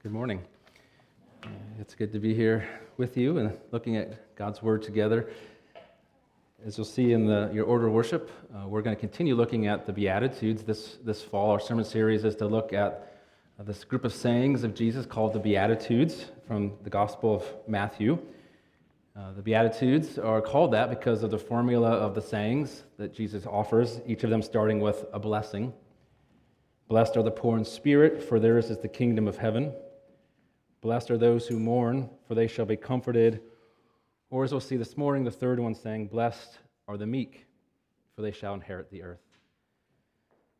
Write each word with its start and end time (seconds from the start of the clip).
Good 0.00 0.12
morning. 0.12 0.44
It's 1.80 1.96
good 1.96 2.12
to 2.12 2.20
be 2.20 2.32
here 2.32 2.68
with 2.98 3.16
you 3.16 3.38
and 3.38 3.58
looking 3.72 3.96
at 3.96 4.36
God's 4.36 4.62
Word 4.62 4.80
together. 4.80 5.28
As 6.64 6.78
you'll 6.78 6.84
see 6.84 7.14
in 7.14 7.26
the, 7.26 7.50
your 7.52 7.64
order 7.64 7.88
of 7.88 7.92
worship, 7.92 8.30
uh, 8.54 8.68
we're 8.68 8.80
going 8.80 8.94
to 8.94 9.00
continue 9.00 9.34
looking 9.34 9.66
at 9.66 9.86
the 9.86 9.92
Beatitudes 9.92 10.62
this, 10.62 10.98
this 11.04 11.20
fall. 11.20 11.50
Our 11.50 11.58
sermon 11.58 11.84
series 11.84 12.24
is 12.24 12.36
to 12.36 12.46
look 12.46 12.72
at 12.72 13.12
uh, 13.58 13.64
this 13.64 13.82
group 13.82 14.04
of 14.04 14.14
sayings 14.14 14.62
of 14.62 14.72
Jesus 14.72 15.04
called 15.04 15.32
the 15.32 15.40
Beatitudes 15.40 16.26
from 16.46 16.74
the 16.84 16.90
Gospel 16.90 17.34
of 17.34 17.44
Matthew. 17.66 18.20
Uh, 19.16 19.32
the 19.32 19.42
Beatitudes 19.42 20.16
are 20.16 20.40
called 20.40 20.72
that 20.74 20.90
because 20.90 21.24
of 21.24 21.32
the 21.32 21.38
formula 21.40 21.90
of 21.90 22.14
the 22.14 22.22
sayings 22.22 22.84
that 22.98 23.12
Jesus 23.12 23.46
offers, 23.46 24.00
each 24.06 24.22
of 24.22 24.30
them 24.30 24.42
starting 24.42 24.78
with 24.78 25.06
a 25.12 25.18
blessing. 25.18 25.72
Blessed 26.86 27.16
are 27.16 27.24
the 27.24 27.32
poor 27.32 27.58
in 27.58 27.64
spirit, 27.64 28.22
for 28.22 28.38
theirs 28.38 28.70
is 28.70 28.78
the 28.78 28.88
kingdom 28.88 29.26
of 29.26 29.36
heaven. 29.36 29.72
Blessed 30.80 31.10
are 31.10 31.18
those 31.18 31.48
who 31.48 31.58
mourn, 31.58 32.08
for 32.26 32.34
they 32.34 32.46
shall 32.46 32.66
be 32.66 32.76
comforted. 32.76 33.40
Or, 34.30 34.44
as 34.44 34.52
we'll 34.52 34.60
see 34.60 34.76
this 34.76 34.96
morning, 34.96 35.24
the 35.24 35.30
third 35.30 35.58
one 35.58 35.74
saying, 35.74 36.08
Blessed 36.08 36.58
are 36.86 36.96
the 36.96 37.06
meek, 37.06 37.46
for 38.14 38.22
they 38.22 38.30
shall 38.30 38.54
inherit 38.54 38.90
the 38.90 39.02
earth. 39.02 39.22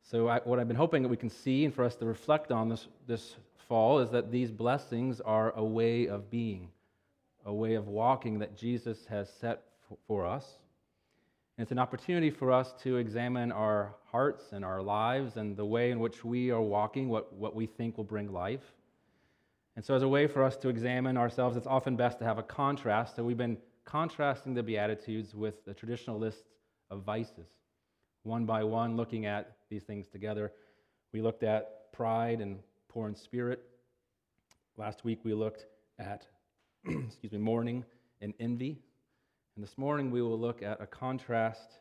So, 0.02 0.28
I, 0.28 0.40
what 0.40 0.58
I've 0.58 0.68
been 0.68 0.76
hoping 0.76 1.02
that 1.02 1.08
we 1.08 1.16
can 1.16 1.30
see 1.30 1.64
and 1.64 1.74
for 1.74 1.84
us 1.84 1.94
to 1.96 2.06
reflect 2.06 2.50
on 2.50 2.68
this, 2.68 2.88
this 3.06 3.36
fall 3.68 4.00
is 4.00 4.10
that 4.10 4.32
these 4.32 4.50
blessings 4.50 5.20
are 5.20 5.52
a 5.54 5.62
way 5.62 6.08
of 6.08 6.30
being, 6.30 6.70
a 7.44 7.52
way 7.52 7.74
of 7.74 7.86
walking 7.86 8.38
that 8.38 8.56
Jesus 8.56 9.06
has 9.06 9.30
set 9.40 9.62
f- 9.90 9.98
for 10.08 10.26
us. 10.26 10.58
And 11.56 11.62
it's 11.62 11.72
an 11.72 11.78
opportunity 11.78 12.30
for 12.30 12.50
us 12.50 12.72
to 12.82 12.96
examine 12.96 13.52
our 13.52 13.94
hearts 14.10 14.52
and 14.52 14.64
our 14.64 14.82
lives 14.82 15.36
and 15.36 15.56
the 15.56 15.66
way 15.66 15.90
in 15.90 16.00
which 16.00 16.24
we 16.24 16.50
are 16.50 16.62
walking, 16.62 17.08
what, 17.08 17.32
what 17.34 17.54
we 17.54 17.66
think 17.66 17.96
will 17.96 18.04
bring 18.04 18.32
life. 18.32 18.62
And 19.78 19.84
so, 19.84 19.94
as 19.94 20.02
a 20.02 20.08
way 20.08 20.26
for 20.26 20.42
us 20.42 20.56
to 20.56 20.68
examine 20.68 21.16
ourselves, 21.16 21.56
it's 21.56 21.68
often 21.68 21.94
best 21.94 22.18
to 22.18 22.24
have 22.24 22.36
a 22.36 22.42
contrast. 22.42 23.14
So, 23.14 23.22
we've 23.22 23.36
been 23.36 23.58
contrasting 23.84 24.52
the 24.52 24.60
Beatitudes 24.60 25.36
with 25.36 25.64
the 25.66 25.72
traditional 25.72 26.18
list 26.18 26.46
of 26.90 27.04
vices, 27.04 27.46
one 28.24 28.44
by 28.44 28.64
one, 28.64 28.96
looking 28.96 29.24
at 29.26 29.52
these 29.70 29.84
things 29.84 30.08
together. 30.08 30.50
We 31.12 31.22
looked 31.22 31.44
at 31.44 31.92
pride 31.92 32.40
and 32.40 32.58
poor 32.88 33.06
in 33.06 33.14
spirit. 33.14 33.62
Last 34.76 35.04
week, 35.04 35.20
we 35.22 35.32
looked 35.32 35.66
at, 36.00 36.26
excuse 36.84 37.30
me, 37.30 37.38
mourning 37.38 37.84
and 38.20 38.34
envy. 38.40 38.80
And 39.54 39.62
this 39.62 39.78
morning, 39.78 40.10
we 40.10 40.22
will 40.22 40.40
look 40.40 40.60
at 40.60 40.80
a 40.80 40.88
contrast 40.88 41.78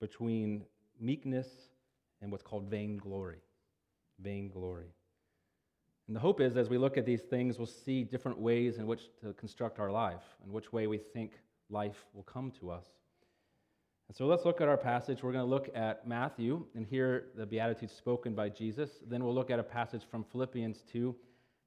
between 0.00 0.62
meekness 1.00 1.48
and 2.22 2.30
what's 2.30 2.44
called 2.44 2.70
vainglory. 2.70 3.42
Vainglory. 4.20 4.94
And 6.06 6.14
the 6.14 6.20
hope 6.20 6.40
is, 6.40 6.56
as 6.56 6.68
we 6.68 6.76
look 6.76 6.98
at 6.98 7.06
these 7.06 7.22
things, 7.22 7.56
we'll 7.58 7.66
see 7.66 8.04
different 8.04 8.38
ways 8.38 8.76
in 8.76 8.86
which 8.86 9.08
to 9.22 9.32
construct 9.34 9.78
our 9.78 9.90
life 9.90 10.22
and 10.42 10.52
which 10.52 10.72
way 10.72 10.86
we 10.86 10.98
think 10.98 11.32
life 11.70 12.04
will 12.12 12.24
come 12.24 12.50
to 12.60 12.70
us. 12.70 12.84
And 14.08 14.16
so 14.16 14.26
let's 14.26 14.44
look 14.44 14.60
at 14.60 14.68
our 14.68 14.76
passage. 14.76 15.22
We're 15.22 15.32
going 15.32 15.46
to 15.46 15.50
look 15.50 15.70
at 15.74 16.06
Matthew 16.06 16.66
and 16.74 16.86
hear 16.86 17.28
the 17.36 17.46
Beatitudes 17.46 17.94
spoken 17.94 18.34
by 18.34 18.50
Jesus. 18.50 18.90
Then 19.06 19.24
we'll 19.24 19.34
look 19.34 19.50
at 19.50 19.58
a 19.58 19.62
passage 19.62 20.02
from 20.10 20.24
Philippians 20.24 20.84
2 20.92 21.16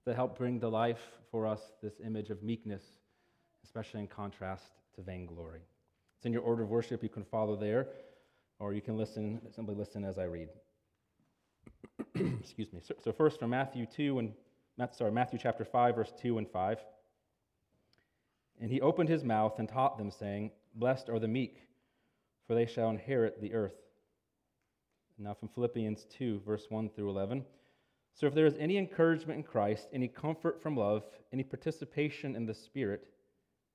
that 0.05 0.15
help 0.15 0.37
bring 0.37 0.59
to 0.59 0.69
life 0.69 1.01
for 1.31 1.47
us 1.47 1.73
this 1.81 1.99
image 2.05 2.29
of 2.29 2.43
meekness, 2.43 2.83
especially 3.63 4.01
in 4.01 4.07
contrast 4.07 4.71
to 4.95 5.01
vainglory. 5.01 5.61
It's 6.17 6.25
in 6.25 6.31
your 6.31 6.43
order 6.43 6.63
of 6.63 6.69
worship. 6.69 7.01
You 7.01 7.09
can 7.09 7.23
follow 7.23 7.55
there, 7.55 7.87
or 8.59 8.73
you 8.73 8.81
can 8.81 8.97
listen, 8.97 9.41
simply 9.53 9.73
listen 9.73 10.05
as 10.05 10.19
I 10.19 10.23
read. 10.23 10.49
Excuse 12.39 12.73
me. 12.73 12.79
So, 12.83 12.95
so, 13.03 13.11
first 13.11 13.39
from 13.39 13.51
Matthew 13.51 13.85
2 13.85 14.19
and 14.19 14.33
sorry, 14.91 15.11
Matthew 15.11 15.39
chapter 15.41 15.65
5, 15.65 15.95
verse 15.95 16.13
2 16.19 16.37
and 16.37 16.49
5. 16.49 16.79
And 18.59 18.71
he 18.71 18.81
opened 18.81 19.09
his 19.09 19.23
mouth 19.23 19.59
and 19.59 19.69
taught 19.69 19.97
them, 19.97 20.09
saying, 20.09 20.51
Blessed 20.75 21.09
are 21.09 21.19
the 21.19 21.27
meek, 21.27 21.61
for 22.47 22.55
they 22.55 22.65
shall 22.65 22.89
inherit 22.89 23.39
the 23.41 23.53
earth. 23.53 23.75
Now 25.19 25.33
from 25.33 25.49
Philippians 25.49 26.05
2, 26.17 26.41
verse 26.45 26.65
1 26.69 26.89
through 26.89 27.09
11. 27.09 27.43
So 28.13 28.25
if 28.25 28.33
there 28.33 28.47
is 28.47 28.55
any 28.57 28.77
encouragement 28.77 29.37
in 29.37 29.43
Christ, 29.43 29.87
any 29.93 30.07
comfort 30.07 30.61
from 30.61 30.75
love, 30.75 31.03
any 31.31 31.43
participation 31.43 32.35
in 32.35 32.47
the 32.47 32.53
Spirit, 32.53 33.07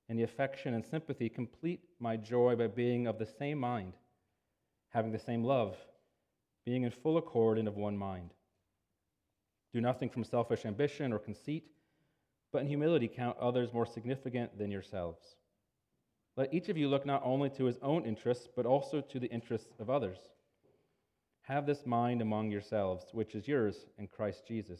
any 0.09 0.23
affection 0.23 0.73
and 0.73 0.85
sympathy, 0.85 1.29
complete 1.29 1.81
my 1.99 2.17
joy 2.17 2.55
by 2.57 2.67
being 2.67 3.07
of 3.07 3.19
the 3.19 3.25
same 3.25 3.57
mind, 3.57 3.93
having 4.89 5.13
the 5.13 5.19
same 5.19 5.43
love 5.43 5.77
being 6.65 6.83
in 6.83 6.91
full 6.91 7.17
accord 7.17 7.57
and 7.57 7.67
of 7.67 7.75
one 7.75 7.97
mind. 7.97 8.31
Do 9.73 9.81
nothing 9.81 10.09
from 10.09 10.23
selfish 10.23 10.65
ambition 10.65 11.11
or 11.11 11.19
conceit, 11.19 11.65
but 12.51 12.61
in 12.61 12.67
humility 12.67 13.07
count 13.07 13.37
others 13.39 13.73
more 13.73 13.85
significant 13.85 14.57
than 14.57 14.71
yourselves. 14.71 15.35
Let 16.37 16.53
each 16.53 16.69
of 16.69 16.77
you 16.77 16.87
look 16.87 17.05
not 17.05 17.21
only 17.25 17.49
to 17.51 17.65
his 17.65 17.77
own 17.81 18.05
interests, 18.05 18.47
but 18.55 18.65
also 18.65 19.01
to 19.01 19.19
the 19.19 19.27
interests 19.27 19.73
of 19.79 19.89
others. 19.89 20.17
Have 21.41 21.65
this 21.65 21.85
mind 21.85 22.21
among 22.21 22.51
yourselves, 22.51 23.05
which 23.11 23.35
is 23.35 23.47
yours 23.47 23.85
in 23.97 24.07
Christ 24.07 24.43
Jesus, 24.47 24.79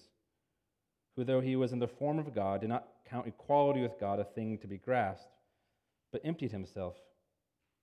who, 1.16 1.23
though 1.23 1.41
he 1.41 1.55
was 1.55 1.73
in 1.73 1.79
the 1.79 1.88
form 1.88 2.17
of 2.19 2.33
God, 2.33 2.61
did 2.61 2.69
not 2.69 2.88
count 3.09 3.27
equality 3.27 3.81
with 3.81 3.99
God 3.99 4.19
a 4.19 4.23
thing 4.23 4.57
to 4.59 4.67
be 4.67 4.77
grasped, 4.77 5.27
but 6.11 6.22
emptied 6.23 6.51
himself 6.51 6.95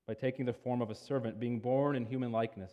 by 0.06 0.15
taking 0.15 0.47
the 0.47 0.53
form 0.53 0.81
of 0.81 0.91
a 0.91 0.94
servant, 0.94 1.39
being 1.39 1.60
born 1.60 1.94
in 1.94 2.06
human 2.06 2.33
likeness 2.33 2.72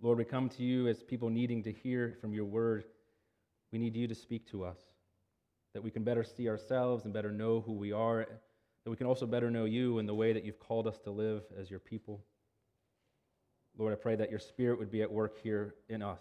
Lord, 0.00 0.18
we 0.18 0.24
come 0.24 0.48
to 0.50 0.62
you 0.62 0.88
as 0.88 1.02
people 1.02 1.30
needing 1.30 1.62
to 1.62 1.72
hear 1.72 2.16
from 2.20 2.34
your 2.34 2.44
word. 2.44 2.84
We 3.72 3.78
need 3.78 3.96
you 3.96 4.06
to 4.06 4.14
speak 4.14 4.46
to 4.50 4.64
us, 4.64 4.78
that 5.72 5.82
we 5.82 5.90
can 5.90 6.04
better 6.04 6.22
see 6.22 6.48
ourselves 6.48 7.04
and 7.04 7.12
better 7.12 7.32
know 7.32 7.60
who 7.60 7.72
we 7.72 7.92
are, 7.92 8.26
that 8.84 8.90
we 8.90 8.96
can 8.96 9.06
also 9.06 9.26
better 9.26 9.50
know 9.50 9.64
you 9.64 9.98
and 9.98 10.08
the 10.08 10.14
way 10.14 10.32
that 10.32 10.44
you've 10.44 10.60
called 10.60 10.86
us 10.86 10.98
to 11.04 11.10
live 11.10 11.42
as 11.58 11.70
your 11.70 11.80
people. 11.80 12.22
Lord, 13.76 13.92
I 13.92 13.96
pray 13.96 14.14
that 14.16 14.30
your 14.30 14.38
spirit 14.38 14.78
would 14.78 14.90
be 14.90 15.02
at 15.02 15.10
work 15.10 15.40
here 15.42 15.74
in 15.88 16.02
us, 16.02 16.20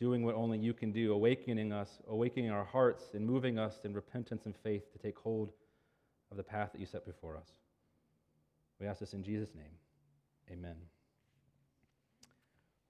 doing 0.00 0.24
what 0.24 0.34
only 0.34 0.58
you 0.58 0.72
can 0.72 0.90
do, 0.90 1.12
awakening 1.12 1.72
us, 1.72 2.00
awakening 2.08 2.50
our 2.50 2.64
hearts, 2.64 3.04
and 3.14 3.24
moving 3.24 3.58
us 3.58 3.80
in 3.84 3.92
repentance 3.92 4.46
and 4.46 4.56
faith 4.56 4.90
to 4.92 4.98
take 4.98 5.18
hold 5.18 5.52
of 6.30 6.36
the 6.36 6.42
path 6.42 6.70
that 6.72 6.80
you 6.80 6.86
set 6.86 7.06
before 7.06 7.36
us. 7.36 7.48
We 8.80 8.86
ask 8.86 9.00
this 9.00 9.12
in 9.12 9.22
Jesus' 9.22 9.54
name. 9.54 9.76
Amen. 10.50 10.76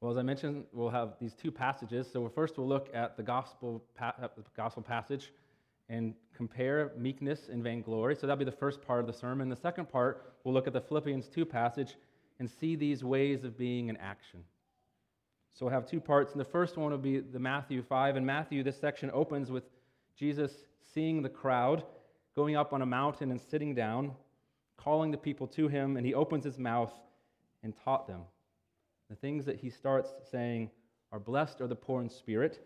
Well, 0.00 0.12
as 0.12 0.16
I 0.16 0.22
mentioned, 0.22 0.64
we'll 0.72 0.90
have 0.90 1.14
these 1.20 1.34
two 1.34 1.50
passages. 1.50 2.08
So 2.12 2.28
first, 2.28 2.56
we'll 2.56 2.68
look 2.68 2.88
at 2.94 3.16
the 3.16 3.22
gospel, 3.22 3.82
pa- 3.96 4.14
uh, 4.22 4.28
the 4.36 4.44
gospel 4.56 4.82
passage 4.82 5.32
and 5.88 6.14
compare 6.36 6.92
meekness 6.96 7.48
and 7.50 7.64
vainglory. 7.64 8.14
So 8.14 8.26
that'll 8.26 8.38
be 8.38 8.44
the 8.44 8.52
first 8.52 8.80
part 8.82 9.00
of 9.00 9.06
the 9.06 9.12
sermon. 9.12 9.48
The 9.48 9.56
second 9.56 9.88
part, 9.88 10.34
we'll 10.44 10.54
look 10.54 10.66
at 10.66 10.72
the 10.72 10.80
Philippians 10.80 11.28
2 11.28 11.44
passage 11.44 11.96
and 12.38 12.48
see 12.48 12.76
these 12.76 13.02
ways 13.02 13.42
of 13.42 13.58
being 13.58 13.88
in 13.88 13.96
action. 13.96 14.44
So 15.52 15.66
we'll 15.66 15.74
have 15.74 15.86
two 15.86 16.00
parts. 16.00 16.32
And 16.32 16.40
the 16.40 16.44
first 16.44 16.76
one 16.76 16.92
will 16.92 16.98
be 16.98 17.18
the 17.18 17.40
Matthew 17.40 17.82
5. 17.82 18.16
And 18.16 18.24
Matthew, 18.24 18.62
this 18.62 18.78
section 18.78 19.10
opens 19.12 19.50
with 19.50 19.64
Jesus 20.16 20.52
seeing 20.94 21.22
the 21.22 21.28
crowd, 21.28 21.82
going 22.36 22.54
up 22.54 22.72
on 22.72 22.82
a 22.82 22.86
mountain 22.86 23.32
and 23.32 23.40
sitting 23.40 23.74
down, 23.74 24.12
calling 24.76 25.10
the 25.10 25.18
people 25.18 25.48
to 25.48 25.66
him, 25.66 25.96
and 25.96 26.06
he 26.06 26.14
opens 26.14 26.44
his 26.44 26.58
mouth 26.58 26.92
and 27.64 27.74
taught 27.84 28.06
them. 28.06 28.20
The 29.10 29.16
things 29.16 29.44
that 29.46 29.56
he 29.56 29.70
starts 29.70 30.10
saying 30.30 30.70
are 31.12 31.18
Blessed 31.18 31.60
are 31.60 31.66
the 31.66 31.74
poor 31.74 32.02
in 32.02 32.10
spirit, 32.10 32.60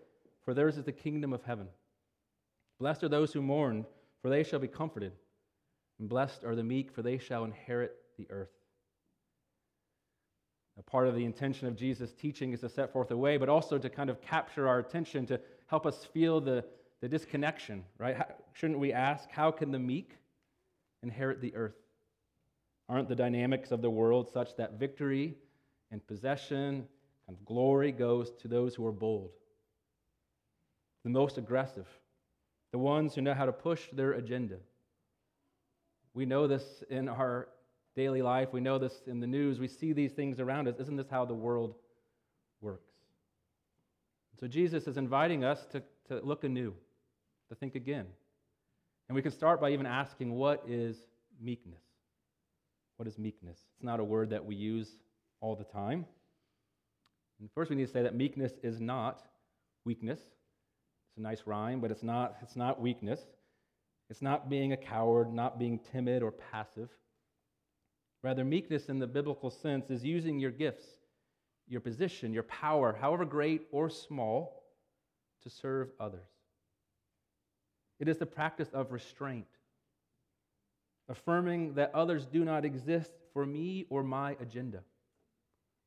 for 0.44 0.54
theirs 0.54 0.76
is 0.76 0.84
the 0.84 0.92
kingdom 0.92 1.32
of 1.32 1.42
heaven. 1.42 1.68
Blessed 2.80 3.04
are 3.04 3.08
those 3.08 3.32
who 3.32 3.42
mourn, 3.42 3.86
for 4.20 4.28
they 4.28 4.42
shall 4.42 4.58
be 4.58 4.68
comforted. 4.68 5.12
And 6.00 6.08
blessed 6.08 6.42
are 6.42 6.56
the 6.56 6.64
meek, 6.64 6.90
for 6.90 7.02
they 7.02 7.18
shall 7.18 7.44
inherit 7.44 7.96
the 8.18 8.26
earth. 8.30 8.50
A 10.78 10.82
part 10.82 11.06
of 11.06 11.14
the 11.14 11.24
intention 11.24 11.68
of 11.68 11.76
Jesus' 11.76 12.12
teaching 12.12 12.52
is 12.52 12.60
to 12.60 12.68
set 12.68 12.92
forth 12.92 13.10
a 13.10 13.16
way, 13.16 13.36
but 13.36 13.48
also 13.48 13.78
to 13.78 13.88
kind 13.88 14.10
of 14.10 14.20
capture 14.20 14.66
our 14.66 14.80
attention, 14.80 15.26
to 15.26 15.38
help 15.66 15.86
us 15.86 16.06
feel 16.06 16.40
the, 16.40 16.64
the 17.00 17.08
disconnection, 17.08 17.84
right? 17.98 18.16
How, 18.16 18.26
shouldn't 18.52 18.80
we 18.80 18.92
ask, 18.92 19.30
how 19.30 19.50
can 19.50 19.70
the 19.70 19.78
meek 19.78 20.16
inherit 21.02 21.40
the 21.40 21.54
earth? 21.54 21.76
Aren't 22.88 23.08
the 23.08 23.14
dynamics 23.14 23.70
of 23.70 23.82
the 23.82 23.90
world 23.90 24.28
such 24.32 24.56
that 24.56 24.78
victory 24.80 25.36
and 25.92 26.04
possession 26.06 26.88
and 27.28 27.36
glory 27.44 27.92
goes 27.92 28.32
to 28.40 28.48
those 28.48 28.74
who 28.74 28.84
are 28.84 28.92
bold, 28.92 29.30
the 31.04 31.10
most 31.10 31.38
aggressive, 31.38 31.86
the 32.72 32.78
ones 32.78 33.14
who 33.14 33.20
know 33.20 33.34
how 33.34 33.46
to 33.46 33.52
push 33.52 33.82
their 33.92 34.12
agenda. 34.12 34.56
We 36.14 36.26
know 36.26 36.48
this 36.48 36.82
in 36.90 37.08
our 37.08 37.48
daily 37.94 38.22
life, 38.22 38.48
we 38.52 38.60
know 38.60 38.78
this 38.78 39.02
in 39.06 39.20
the 39.20 39.26
news, 39.26 39.60
we 39.60 39.68
see 39.68 39.92
these 39.92 40.12
things 40.12 40.40
around 40.40 40.66
us. 40.66 40.76
Isn't 40.80 40.96
this 40.96 41.10
how 41.10 41.26
the 41.26 41.34
world 41.34 41.74
works? 42.60 42.90
So 44.40 44.48
Jesus 44.48 44.86
is 44.86 44.96
inviting 44.96 45.44
us 45.44 45.64
to, 45.72 45.82
to 46.08 46.20
look 46.24 46.42
anew, 46.42 46.74
to 47.50 47.54
think 47.54 47.74
again. 47.74 48.06
And 49.08 49.14
we 49.14 49.22
can 49.22 49.30
start 49.30 49.60
by 49.60 49.70
even 49.70 49.86
asking, 49.86 50.32
what 50.32 50.64
is 50.66 50.96
meekness? 51.40 51.82
What 52.96 53.06
is 53.06 53.18
meekness? 53.18 53.58
It's 53.74 53.84
not 53.84 54.00
a 54.00 54.04
word 54.04 54.30
that 54.30 54.44
we 54.44 54.54
use 54.54 54.88
all 55.42 55.54
the 55.54 55.64
time. 55.64 56.06
And 57.40 57.50
first, 57.54 57.68
we 57.68 57.76
need 57.76 57.86
to 57.86 57.92
say 57.92 58.02
that 58.02 58.14
meekness 58.14 58.52
is 58.62 58.80
not 58.80 59.20
weakness. 59.84 60.20
It's 60.20 61.18
a 61.18 61.20
nice 61.20 61.42
rhyme, 61.44 61.80
but 61.80 61.90
it's 61.90 62.02
not, 62.02 62.36
it's 62.40 62.56
not 62.56 62.80
weakness. 62.80 63.20
It's 64.08 64.22
not 64.22 64.48
being 64.48 64.72
a 64.72 64.76
coward, 64.76 65.34
not 65.34 65.58
being 65.58 65.78
timid 65.92 66.22
or 66.22 66.30
passive. 66.30 66.88
Rather, 68.22 68.44
meekness 68.44 68.88
in 68.88 68.98
the 68.98 69.06
biblical 69.06 69.50
sense 69.50 69.90
is 69.90 70.04
using 70.04 70.38
your 70.38 70.52
gifts, 70.52 70.84
your 71.68 71.80
position, 71.80 72.32
your 72.32 72.44
power, 72.44 72.96
however 72.98 73.24
great 73.24 73.62
or 73.72 73.90
small, 73.90 74.62
to 75.42 75.50
serve 75.50 75.90
others. 75.98 76.28
It 77.98 78.08
is 78.08 78.18
the 78.18 78.26
practice 78.26 78.68
of 78.72 78.92
restraint, 78.92 79.46
affirming 81.08 81.74
that 81.74 81.92
others 81.94 82.26
do 82.26 82.44
not 82.44 82.64
exist 82.64 83.12
for 83.32 83.44
me 83.44 83.86
or 83.90 84.04
my 84.04 84.36
agenda, 84.40 84.82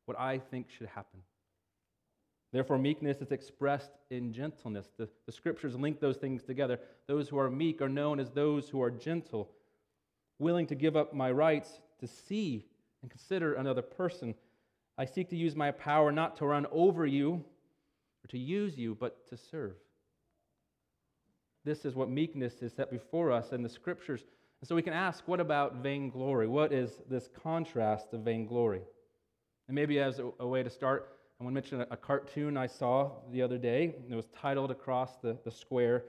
what 0.06 0.20
I 0.20 0.40
think 0.40 0.70
should 0.70 0.88
happen. 0.88 1.22
Therefore, 2.52 2.78
meekness 2.78 3.18
is 3.18 3.32
expressed 3.32 3.92
in 4.10 4.32
gentleness. 4.32 4.88
The, 4.98 5.10
the 5.26 5.32
scriptures 5.32 5.76
link 5.76 6.00
those 6.00 6.18
things 6.18 6.44
together. 6.44 6.80
Those 7.08 7.28
who 7.28 7.38
are 7.38 7.50
meek 7.50 7.82
are 7.82 7.90
known 7.90 8.20
as 8.20 8.32
those 8.32 8.70
who 8.70 8.82
are 8.82 8.92
gentle, 8.92 9.50
willing 10.40 10.68
to 10.68 10.76
give 10.76 10.96
up 10.96 11.14
my 11.14 11.32
rights 11.32 11.82
to 12.00 12.08
see 12.08 12.66
and 13.02 13.12
consider 13.12 13.54
another 13.56 13.82
person. 13.82 14.36
I 14.98 15.06
seek 15.06 15.30
to 15.32 15.36
use 15.36 15.56
my 15.56 15.72
power 15.72 16.12
not 16.12 16.38
to 16.38 16.46
run 16.46 16.66
over 16.72 17.06
you 17.06 17.44
or 18.24 18.28
to 18.30 18.38
use 18.38 18.78
you, 18.78 18.96
but 18.96 19.28
to 19.30 19.38
serve. 19.38 19.76
This 21.66 21.84
is 21.84 21.96
what 21.96 22.10
meekness 22.10 22.62
is 22.62 22.74
set 22.74 22.90
before 22.90 23.32
us 23.32 23.52
in 23.52 23.64
the 23.64 23.70
scriptures. 23.70 24.24
And 24.62 24.68
so 24.68 24.76
we 24.76 24.82
can 24.82 24.94
ask, 24.94 25.28
what 25.28 25.40
about 25.40 25.84
vainglory? 25.84 26.48
What 26.48 26.72
is 26.72 27.02
this 27.10 27.28
contrast 27.44 28.14
of 28.14 28.22
vainglory? 28.22 28.82
And 29.68 29.76
maybe 29.76 30.00
as 30.00 30.20
a, 30.20 30.30
a 30.40 30.48
way 30.48 30.64
to 30.64 30.70
start, 30.70 31.18
I 31.40 31.44
want 31.44 31.54
to 31.54 31.62
mention 31.62 31.82
a, 31.82 31.88
a 31.92 31.98
cartoon 31.98 32.58
I 32.58 32.68
saw 32.68 33.12
the 33.32 33.42
other 33.42 33.58
day. 33.58 33.96
It 34.10 34.16
was 34.16 34.28
titled 34.28 34.72
across 34.72 35.18
the, 35.18 35.38
the 35.44 35.52
square, 35.52 36.04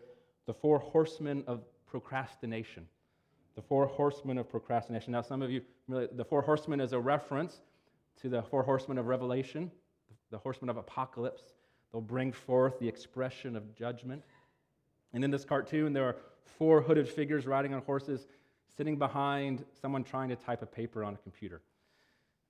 The 0.46 0.54
Four 0.54 0.78
Horsemen 0.78 1.44
of 1.46 1.62
Procrastination. 1.86 2.86
The 3.54 3.62
Four 3.62 3.86
Horsemen 3.86 4.38
of 4.38 4.48
Procrastination. 4.48 5.12
Now, 5.12 5.22
some 5.22 5.42
of 5.42 5.50
you, 5.50 5.62
the 5.88 6.24
Four 6.28 6.42
Horsemen 6.42 6.80
is 6.80 6.92
a 6.92 7.00
reference 7.00 7.60
to 8.20 8.28
the 8.28 8.42
Four 8.42 8.62
Horsemen 8.62 8.98
of 8.98 9.06
Revelation, 9.06 9.70
the 10.30 10.38
Horsemen 10.38 10.68
of 10.68 10.76
Apocalypse. 10.76 11.42
They'll 11.92 12.02
bring 12.02 12.32
forth 12.32 12.78
the 12.78 12.88
expression 12.88 13.56
of 13.56 13.74
judgment. 13.74 14.22
And 15.12 15.24
in 15.24 15.30
this 15.30 15.44
cartoon, 15.44 15.92
there 15.92 16.04
are 16.04 16.16
four 16.58 16.82
hooded 16.82 17.08
figures 17.08 17.46
riding 17.46 17.72
on 17.72 17.82
horses, 17.82 18.26
sitting 18.76 18.98
behind 18.98 19.64
someone 19.80 20.04
trying 20.04 20.28
to 20.28 20.36
type 20.36 20.62
a 20.62 20.66
paper 20.66 21.02
on 21.02 21.14
a 21.14 21.18
computer. 21.18 21.62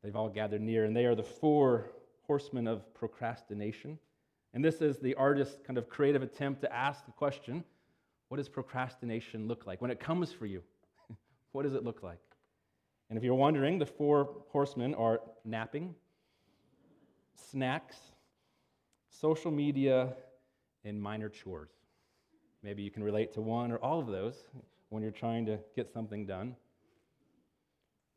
They've 0.06 0.14
all 0.14 0.28
gathered 0.28 0.60
near, 0.60 0.84
and 0.84 0.96
they 0.96 1.04
are 1.04 1.16
the 1.16 1.24
four 1.24 1.90
horsemen 2.28 2.68
of 2.68 2.94
procrastination. 2.94 3.98
And 4.54 4.64
this 4.64 4.80
is 4.80 4.98
the 4.98 5.16
artist's 5.16 5.58
kind 5.66 5.76
of 5.76 5.88
creative 5.88 6.22
attempt 6.22 6.60
to 6.60 6.72
ask 6.72 7.04
the 7.06 7.10
question 7.10 7.64
what 8.28 8.36
does 8.36 8.48
procrastination 8.48 9.48
look 9.48 9.66
like? 9.66 9.82
When 9.82 9.90
it 9.90 9.98
comes 9.98 10.32
for 10.32 10.46
you, 10.46 10.62
what 11.50 11.64
does 11.64 11.74
it 11.74 11.82
look 11.82 12.04
like? 12.04 12.20
And 13.10 13.18
if 13.18 13.24
you're 13.24 13.34
wondering, 13.34 13.80
the 13.80 13.86
four 13.86 14.44
horsemen 14.50 14.94
are 14.94 15.22
napping, 15.44 15.96
snacks, 17.50 17.96
social 19.10 19.50
media, 19.50 20.12
and 20.84 21.02
minor 21.02 21.28
chores. 21.28 21.72
Maybe 22.62 22.84
you 22.84 22.92
can 22.92 23.02
relate 23.02 23.32
to 23.32 23.40
one 23.40 23.72
or 23.72 23.78
all 23.78 23.98
of 23.98 24.06
those 24.06 24.36
when 24.88 25.02
you're 25.02 25.10
trying 25.10 25.46
to 25.46 25.58
get 25.74 25.92
something 25.92 26.26
done. 26.26 26.54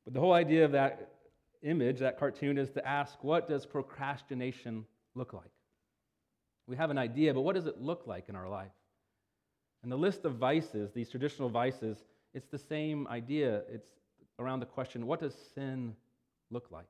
But 0.06 0.14
the 0.14 0.20
whole 0.20 0.34
idea 0.34 0.66
of 0.66 0.74
that 0.74 1.14
image, 1.62 2.00
that 2.00 2.20
cartoon, 2.20 2.58
is 2.58 2.70
to 2.72 2.88
ask 2.88 3.24
what 3.24 3.48
does 3.48 3.66
procrastination 3.66 4.86
look 5.16 5.34
like? 5.34 5.52
We 6.68 6.76
have 6.76 6.92
an 6.92 6.98
idea, 6.98 7.34
but 7.34 7.42
what 7.42 7.56
does 7.56 7.66
it 7.66 7.82
look 7.82 8.06
like 8.06 8.30
in 8.30 8.36
our 8.36 8.48
life? 8.48 8.72
And 9.84 9.92
the 9.92 9.98
list 9.98 10.26
of 10.26 10.36
vices, 10.36 10.92
these 10.92 11.10
traditional 11.10 11.50
vices, 11.50 12.04
it's 12.34 12.48
the 12.48 12.60
same 12.60 13.08
idea. 13.08 13.64
It's 13.72 13.88
around 14.38 14.60
the 14.60 14.66
question 14.66 15.08
what 15.08 15.20
does 15.20 15.34
sin 15.56 15.96
look 16.52 16.72
like? 16.72 16.88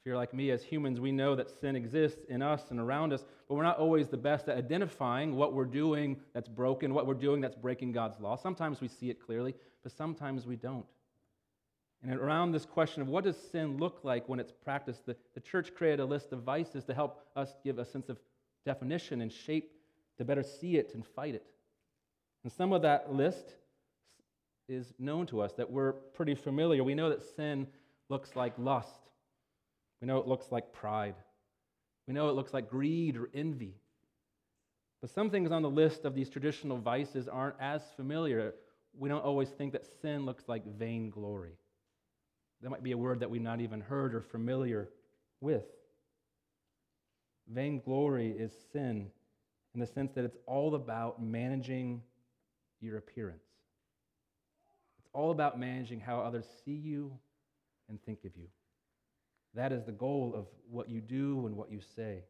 If 0.00 0.06
you're 0.06 0.16
like 0.16 0.32
me, 0.32 0.50
as 0.50 0.62
humans, 0.62 1.00
we 1.00 1.10
know 1.10 1.34
that 1.34 1.50
sin 1.50 1.74
exists 1.74 2.24
in 2.28 2.40
us 2.40 2.70
and 2.70 2.78
around 2.78 3.12
us, 3.12 3.24
but 3.48 3.56
we're 3.56 3.64
not 3.64 3.78
always 3.78 4.08
the 4.08 4.16
best 4.16 4.48
at 4.48 4.56
identifying 4.56 5.34
what 5.34 5.52
we're 5.52 5.64
doing 5.64 6.16
that's 6.32 6.48
broken, 6.48 6.94
what 6.94 7.06
we're 7.06 7.14
doing 7.14 7.40
that's 7.40 7.56
breaking 7.56 7.92
God's 7.92 8.20
law. 8.20 8.36
Sometimes 8.36 8.80
we 8.80 8.88
see 8.88 9.10
it 9.10 9.20
clearly, 9.20 9.54
but 9.82 9.90
sometimes 9.90 10.46
we 10.46 10.56
don't. 10.56 10.86
And 12.02 12.12
around 12.20 12.52
this 12.52 12.64
question 12.64 13.02
of 13.02 13.08
what 13.08 13.24
does 13.24 13.36
sin 13.36 13.78
look 13.78 14.00
like 14.02 14.28
when 14.28 14.38
it's 14.38 14.52
practiced, 14.52 15.06
the, 15.06 15.16
the 15.34 15.40
church 15.40 15.74
created 15.74 16.00
a 16.00 16.04
list 16.04 16.32
of 16.32 16.42
vices 16.42 16.84
to 16.84 16.94
help 16.94 17.26
us 17.34 17.56
give 17.64 17.78
a 17.78 17.84
sense 17.84 18.08
of 18.08 18.18
definition 18.64 19.20
and 19.22 19.32
shape 19.32 19.72
to 20.18 20.24
better 20.24 20.42
see 20.42 20.76
it 20.76 20.92
and 20.94 21.04
fight 21.04 21.34
it. 21.34 21.46
And 22.44 22.52
some 22.52 22.72
of 22.72 22.82
that 22.82 23.12
list 23.12 23.54
is 24.68 24.92
known 24.98 25.26
to 25.26 25.40
us 25.40 25.52
that 25.54 25.70
we're 25.70 25.92
pretty 25.92 26.34
familiar. 26.34 26.84
We 26.84 26.94
know 26.94 27.10
that 27.10 27.24
sin 27.36 27.66
looks 28.08 28.36
like 28.36 28.52
lust, 28.58 29.00
we 30.00 30.06
know 30.06 30.18
it 30.18 30.26
looks 30.26 30.52
like 30.52 30.72
pride. 30.72 31.14
We 32.06 32.14
know 32.14 32.28
it 32.28 32.34
looks 32.34 32.54
like 32.54 32.70
greed 32.70 33.16
or 33.16 33.28
envy. 33.34 33.74
But 35.00 35.10
some 35.10 35.30
things 35.30 35.50
on 35.50 35.62
the 35.62 35.70
list 35.70 36.04
of 36.04 36.14
these 36.14 36.30
traditional 36.30 36.78
vices 36.78 37.28
aren't 37.28 37.56
as 37.60 37.82
familiar. 37.96 38.54
We 38.96 39.08
don't 39.08 39.24
always 39.24 39.48
think 39.50 39.72
that 39.72 39.86
sin 40.00 40.24
looks 40.24 40.44
like 40.46 40.64
vainglory. 40.64 41.58
That 42.62 42.70
might 42.70 42.82
be 42.82 42.92
a 42.92 42.98
word 42.98 43.20
that 43.20 43.30
we've 43.30 43.42
not 43.42 43.60
even 43.60 43.80
heard 43.80 44.14
or 44.14 44.20
familiar 44.20 44.88
with. 45.40 45.64
Vainglory 47.48 48.30
is 48.30 48.52
sin 48.72 49.10
in 49.74 49.80
the 49.80 49.86
sense 49.86 50.12
that 50.14 50.24
it's 50.24 50.38
all 50.46 50.74
about 50.74 51.22
managing 51.22 52.02
your 52.80 52.96
appearance. 52.96 53.44
It's 54.98 55.08
all 55.12 55.30
about 55.30 55.58
managing 55.58 56.00
how 56.00 56.20
others 56.20 56.46
see 56.64 56.72
you 56.72 57.12
and 57.88 58.02
think 58.04 58.24
of 58.24 58.36
you. 58.36 58.48
That 59.54 59.72
is 59.72 59.84
the 59.84 59.92
goal 59.92 60.32
of 60.34 60.46
what 60.70 60.88
you 60.88 61.00
do 61.00 61.46
and 61.46 61.56
what 61.56 61.70
you 61.70 61.80
say. 61.94 62.24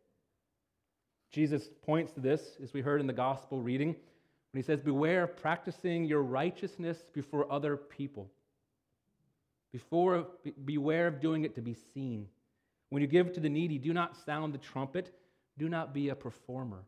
Jesus 1.33 1.68
points 1.85 2.12
to 2.12 2.21
this, 2.21 2.40
as 2.62 2.73
we 2.73 2.80
heard 2.80 3.00
in 3.00 3.06
the 3.06 3.12
gospel 3.12 3.61
reading, 3.61 3.88
when 3.88 4.62
he 4.62 4.62
says, 4.62 4.80
Beware 4.80 5.25
of 5.25 5.37
practicing 5.37 6.04
your 6.04 6.23
righteousness 6.23 6.99
before 7.12 7.50
other 7.50 7.76
people. 7.76 8.30
Before, 9.73 10.26
beware 10.64 11.06
of 11.06 11.20
doing 11.20 11.44
it 11.44 11.54
to 11.56 11.62
be 11.62 11.75
seen. 11.94 12.28
When 12.90 13.02
you 13.02 13.08
give 13.08 13.32
to 13.32 13.40
the 13.40 13.49
needy, 13.49 13.78
do 13.78 13.92
not 13.92 14.16
sound 14.25 14.54
the 14.54 14.58
trumpet, 14.58 15.12
do 15.58 15.68
not 15.68 15.92
be 15.92 16.08
a 16.08 16.14
performer. 16.14 16.85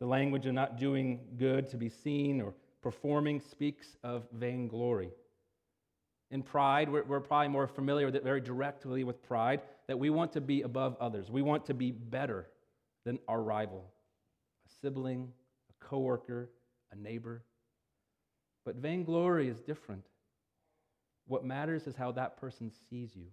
The 0.00 0.06
language 0.06 0.46
of 0.46 0.54
not 0.54 0.78
doing 0.78 1.20
good 1.36 1.70
to 1.70 1.76
be 1.76 1.88
seen 1.88 2.40
or 2.40 2.54
performing 2.82 3.40
speaks 3.40 3.96
of 4.02 4.26
vainglory. 4.32 5.10
In 6.30 6.42
pride, 6.42 6.90
we're, 6.90 7.04
we're, 7.04 7.20
probably 7.20 7.48
more 7.48 7.66
familiar 7.66 8.06
with 8.06 8.16
it 8.16 8.24
very 8.24 8.40
directly 8.40 9.04
with 9.04 9.22
pride, 9.22 9.60
that 9.86 9.98
we 9.98 10.10
want 10.10 10.32
to 10.32 10.40
be 10.40 10.62
above 10.62 10.96
others. 11.00 11.30
We 11.30 11.42
want 11.42 11.66
to 11.66 11.74
be 11.74 11.92
better 11.92 12.48
than 13.04 13.18
our 13.28 13.40
rival, 13.40 13.84
a 14.66 14.70
sibling, 14.80 15.32
a 15.70 15.84
coworker, 15.84 16.50
a 16.90 16.96
neighbor. 16.96 17.44
But 18.64 18.76
vainglory 18.76 19.48
is 19.48 19.60
different. 19.60 20.06
What 21.26 21.44
matters 21.44 21.86
is 21.86 21.96
how 21.96 22.12
that 22.12 22.36
person 22.36 22.70
sees 22.90 23.16
you, 23.16 23.26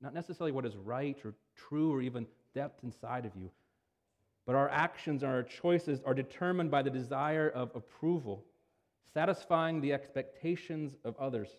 not 0.00 0.14
necessarily 0.14 0.52
what 0.52 0.66
is 0.66 0.76
right 0.76 1.18
or 1.24 1.34
true 1.54 1.92
or 1.92 2.00
even 2.00 2.26
depth 2.54 2.82
inside 2.82 3.26
of 3.26 3.36
you. 3.36 3.50
But 4.46 4.54
our 4.54 4.70
actions 4.70 5.22
and 5.22 5.30
our 5.30 5.42
choices 5.42 6.00
are 6.06 6.14
determined 6.14 6.70
by 6.70 6.82
the 6.82 6.90
desire 6.90 7.50
of 7.50 7.70
approval, 7.74 8.44
satisfying 9.12 9.80
the 9.80 9.92
expectations 9.92 10.96
of 11.04 11.14
others. 11.18 11.50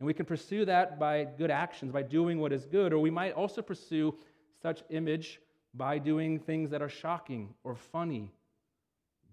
And 0.00 0.06
we 0.06 0.14
can 0.14 0.24
pursue 0.24 0.64
that 0.64 0.98
by 0.98 1.24
good 1.24 1.50
actions, 1.50 1.92
by 1.92 2.02
doing 2.02 2.40
what 2.40 2.52
is 2.52 2.64
good, 2.64 2.92
or 2.92 2.98
we 2.98 3.10
might 3.10 3.32
also 3.32 3.60
pursue 3.60 4.14
such 4.62 4.82
image 4.88 5.40
by 5.74 5.98
doing 5.98 6.38
things 6.38 6.70
that 6.70 6.80
are 6.80 6.88
shocking 6.88 7.52
or 7.64 7.74
funny, 7.74 8.32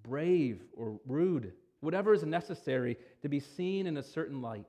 brave 0.03 0.61
or 0.75 0.99
rude, 1.07 1.53
whatever 1.79 2.13
is 2.13 2.23
necessary 2.23 2.97
to 3.21 3.29
be 3.29 3.39
seen 3.39 3.87
in 3.87 3.97
a 3.97 4.03
certain 4.03 4.41
light. 4.41 4.67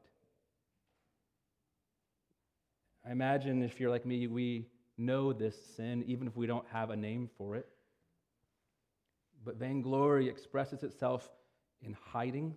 I 3.07 3.11
imagine 3.11 3.63
if 3.63 3.81
you're 3.81 3.91
like 3.91 4.07
me, 4.07 4.27
we 4.27 4.67
know 4.97 5.33
this 5.33 5.57
sin, 5.77 6.05
even 6.07 6.27
if 6.27 6.37
we 6.37 6.47
don't 6.47 6.67
have 6.73 6.91
a 6.91 6.97
name 6.97 7.29
for 7.37 7.57
it. 7.57 7.67
But 9.45 9.57
vainglory 9.57 10.29
expresses 10.29 10.83
itself 10.83 11.29
in 11.83 11.97
hiding, 12.01 12.55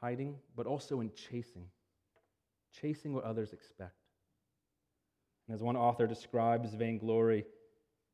hiding, 0.00 0.36
but 0.56 0.66
also 0.66 1.00
in 1.00 1.12
chasing, 1.14 1.66
chasing 2.80 3.12
what 3.12 3.24
others 3.24 3.52
expect. 3.52 3.94
And 5.46 5.54
as 5.54 5.62
one 5.62 5.76
author 5.76 6.06
describes 6.06 6.74
vainglory, 6.74 7.44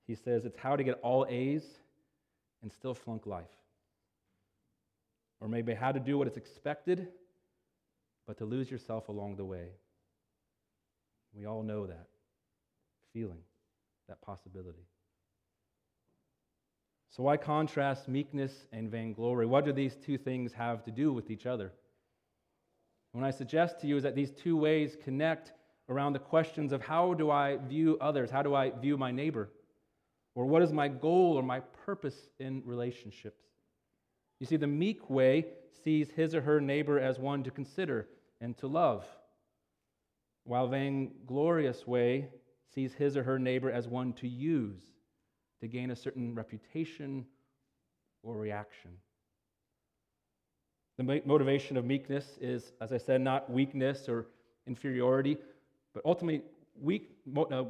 he 0.06 0.14
says 0.14 0.44
it's 0.44 0.58
how 0.58 0.76
to 0.76 0.84
get 0.84 1.00
all 1.02 1.26
A's 1.28 1.64
and 2.62 2.70
still 2.70 2.94
flunk 2.94 3.26
life. 3.26 3.44
Or 5.40 5.48
maybe 5.48 5.74
how 5.74 5.92
to 5.92 6.00
do 6.00 6.18
what 6.18 6.28
is 6.28 6.36
expected, 6.36 7.08
but 8.26 8.38
to 8.38 8.44
lose 8.44 8.70
yourself 8.70 9.08
along 9.08 9.36
the 9.36 9.44
way. 9.44 9.68
We 11.36 11.46
all 11.46 11.62
know 11.62 11.86
that 11.86 12.06
feeling, 13.12 13.40
that 14.08 14.20
possibility. 14.22 14.86
So, 17.10 17.22
why 17.22 17.36
contrast 17.36 18.08
meekness 18.08 18.66
and 18.72 18.90
vainglory? 18.90 19.46
What 19.46 19.64
do 19.64 19.72
these 19.72 19.96
two 19.96 20.18
things 20.18 20.52
have 20.52 20.84
to 20.84 20.90
do 20.90 21.12
with 21.12 21.30
each 21.30 21.46
other? 21.46 21.72
What 23.12 23.24
I 23.24 23.30
suggest 23.30 23.80
to 23.80 23.86
you 23.86 23.96
is 23.96 24.02
that 24.02 24.16
these 24.16 24.32
two 24.32 24.56
ways 24.56 24.96
connect 25.04 25.52
around 25.88 26.14
the 26.14 26.18
questions 26.18 26.72
of 26.72 26.82
how 26.82 27.14
do 27.14 27.30
I 27.30 27.56
view 27.56 27.96
others? 28.00 28.30
How 28.30 28.42
do 28.42 28.54
I 28.54 28.70
view 28.70 28.96
my 28.96 29.12
neighbor? 29.12 29.50
Or 30.34 30.46
what 30.46 30.62
is 30.62 30.72
my 30.72 30.88
goal 30.88 31.34
or 31.36 31.42
my 31.42 31.60
purpose 31.60 32.28
in 32.40 32.62
relationships? 32.64 33.44
You 34.40 34.46
see, 34.46 34.56
the 34.56 34.66
meek 34.66 35.08
way 35.08 35.46
sees 35.84 36.10
his 36.10 36.34
or 36.34 36.40
her 36.40 36.60
neighbor 36.60 36.98
as 36.98 37.20
one 37.20 37.44
to 37.44 37.52
consider 37.52 38.08
and 38.40 38.58
to 38.58 38.66
love, 38.66 39.04
while 40.44 40.68
vainglorious 40.68 41.86
way 41.86 42.28
sees 42.74 42.94
his 42.94 43.16
or 43.16 43.22
her 43.22 43.38
neighbor 43.38 43.70
as 43.70 43.88
one 43.88 44.12
to 44.14 44.28
use 44.28 44.82
to 45.60 45.68
gain 45.68 45.90
a 45.90 45.96
certain 45.96 46.34
reputation 46.34 47.24
or 48.22 48.36
reaction. 48.36 48.90
The 50.96 51.22
motivation 51.24 51.76
of 51.76 51.84
meekness 51.84 52.38
is, 52.40 52.72
as 52.80 52.92
I 52.92 52.98
said, 52.98 53.20
not 53.20 53.50
weakness 53.50 54.08
or 54.08 54.26
inferiority, 54.66 55.38
but 55.92 56.04
ultimately, 56.04 56.42
weak, 56.80 57.10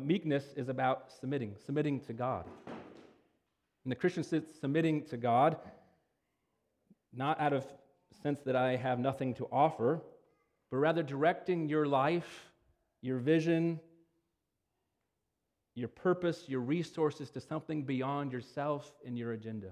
meekness 0.00 0.45
is 0.57 0.69
about 0.69 1.11
submitting, 1.21 1.54
submitting 1.64 2.00
to 2.00 2.12
God. 2.12 2.45
And 2.66 3.90
the 3.90 3.97
Christian 3.97 4.23
sits 4.23 4.50
submitting 4.61 5.04
to 5.07 5.16
God, 5.16 5.57
not 7.12 7.40
out 7.40 7.52
of 7.52 7.64
sense 8.23 8.40
that 8.45 8.57
I 8.57 8.76
have 8.76 8.99
nothing 8.99 9.35
to 9.35 9.47
offer, 9.52 10.00
but 10.71 10.78
rather 10.78 11.02
directing 11.02 11.69
your 11.69 11.87
life, 11.87 12.50
your 13.04 13.18
vision, 13.18 13.78
your 15.75 15.88
purpose, 15.88 16.44
your 16.49 16.61
resources 16.61 17.30
to 17.30 17.38
something 17.38 17.82
beyond 17.82 18.32
yourself 18.32 18.94
and 19.04 19.18
your 19.18 19.32
agenda. 19.32 19.68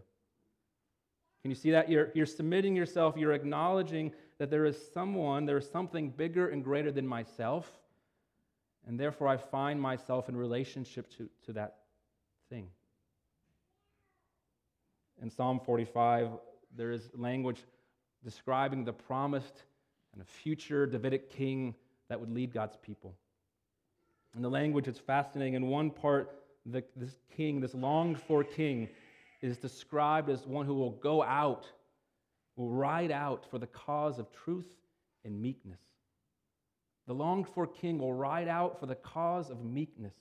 Can 1.41 1.51
you 1.51 1.55
see 1.55 1.71
that? 1.71 1.89
You're, 1.89 2.11
you're 2.15 2.27
submitting 2.27 2.77
yourself, 2.77 3.17
you're 3.17 3.33
acknowledging 3.33 4.12
that 4.39 4.51
there 4.51 4.67
is 4.67 4.77
someone, 4.93 5.47
there 5.47 5.57
is 5.57 5.67
something 5.67 6.11
bigger 6.11 6.49
and 6.49 6.62
greater 6.62 6.93
than 6.93 7.07
myself, 7.07 7.81
and 8.87 9.01
therefore 9.01 9.29
I 9.29 9.39
find 9.39 9.81
myself 9.81 10.29
in 10.29 10.37
relationship 10.37 11.09
to, 11.17 11.27
to 11.47 11.55
that 11.55 11.77
thing. 12.51 12.69
In 15.23 15.31
Psalm 15.31 15.59
45, 15.65 16.29
there 16.77 16.93
is 16.93 17.09
language 17.17 17.62
describing 18.23 18.85
the 18.85 18.93
promised 18.93 19.62
and 20.12 20.21
a 20.21 20.25
future 20.27 20.85
Davidic 20.85 21.31
king 21.31 21.75
that 22.11 22.21
would 22.21 22.31
lead 22.31 22.53
God's 22.53 22.77
people. 22.77 23.15
And 24.35 24.45
the 24.45 24.49
language 24.49 24.89
is 24.89 24.99
fascinating. 24.99 25.55
In 25.55 25.67
one 25.67 25.91
part, 25.91 26.43
the, 26.67 26.83
this 26.97 27.17
king, 27.37 27.61
this 27.61 27.75
longed 27.75 28.21
for 28.21 28.45
king, 28.45 28.89
is 29.41 29.59
described 29.59 30.31
as 30.31 30.47
one 30.47 30.67
who 30.67 30.75
will 30.75 30.93
go 30.93 31.23
out, 31.23 31.67
will 32.57 32.71
ride 32.71 33.11
out 33.11 33.45
for 33.51 33.59
the 33.59 33.67
cause 33.67 34.19
of 34.19 34.33
truth 34.33 34.69
and 35.25 35.41
meekness. 35.41 35.81
The 37.07 37.15
longed 37.15 37.49
for 37.49 37.67
king 37.67 37.99
will 37.99 38.15
ride 38.15 38.49
out 38.49 38.79
for 38.79 38.87
the 38.87 38.95
cause 38.95 39.51
of 39.51 39.65
meekness, 39.65 40.15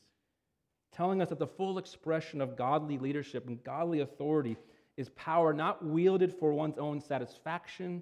telling 0.91 1.21
us 1.21 1.29
that 1.29 1.39
the 1.39 1.47
full 1.47 1.77
expression 1.77 2.41
of 2.41 2.57
godly 2.57 2.97
leadership 2.97 3.47
and 3.47 3.63
godly 3.63 3.99
authority 3.99 4.57
is 4.97 5.09
power 5.09 5.53
not 5.53 5.85
wielded 5.85 6.33
for 6.33 6.51
one's 6.51 6.77
own 6.77 6.99
satisfaction 6.99 8.01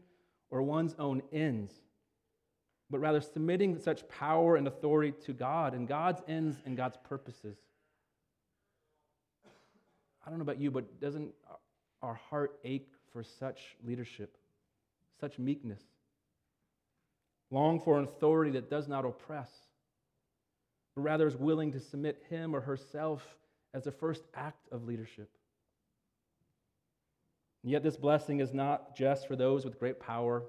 or 0.50 0.62
one's 0.62 0.96
own 0.98 1.22
ends 1.32 1.74
but 2.90 3.00
rather 3.00 3.22
submitting 3.22 3.78
such 3.78 4.08
power 4.08 4.56
and 4.56 4.68
authority 4.68 5.14
to 5.26 5.34
God 5.34 5.74
and 5.74 5.88
God's 5.88 6.22
ends 6.28 6.58
and 6.66 6.76
God's 6.76 6.98
purposes. 7.08 7.58
I 10.26 10.30
don't 10.30 10.40
know 10.40 10.44
about 10.44 10.60
you, 10.60 10.72
but 10.72 11.00
doesn't 11.00 11.32
our 12.02 12.16
heart 12.30 12.60
ache 12.64 12.90
for 13.14 13.24
such 13.24 13.76
leadership, 13.86 14.38
such 15.20 15.38
meekness? 15.38 15.82
Long 17.52 17.80
for 17.80 17.98
an 17.98 18.06
authority 18.06 18.52
that 18.52 18.70
does 18.70 18.88
not 18.88 19.06
oppress, 19.06 19.50
but 20.96 21.02
rather 21.02 21.28
is 21.28 21.36
willing 21.36 21.72
to 21.74 21.80
submit 21.80 22.24
him 22.30 22.56
or 22.56 22.62
herself 22.62 23.24
as 23.74 23.84
the 23.84 23.92
first 23.92 24.24
act 24.36 24.68
of 24.72 24.86
leadership. 24.86 25.30
And 27.64 27.72
yet, 27.72 27.84
this 27.84 27.98
blessing 27.98 28.40
is 28.40 28.54
not 28.54 28.96
just 28.96 29.28
for 29.28 29.36
those 29.36 29.66
with 29.66 29.80
great 29.80 30.00
power 30.00 30.44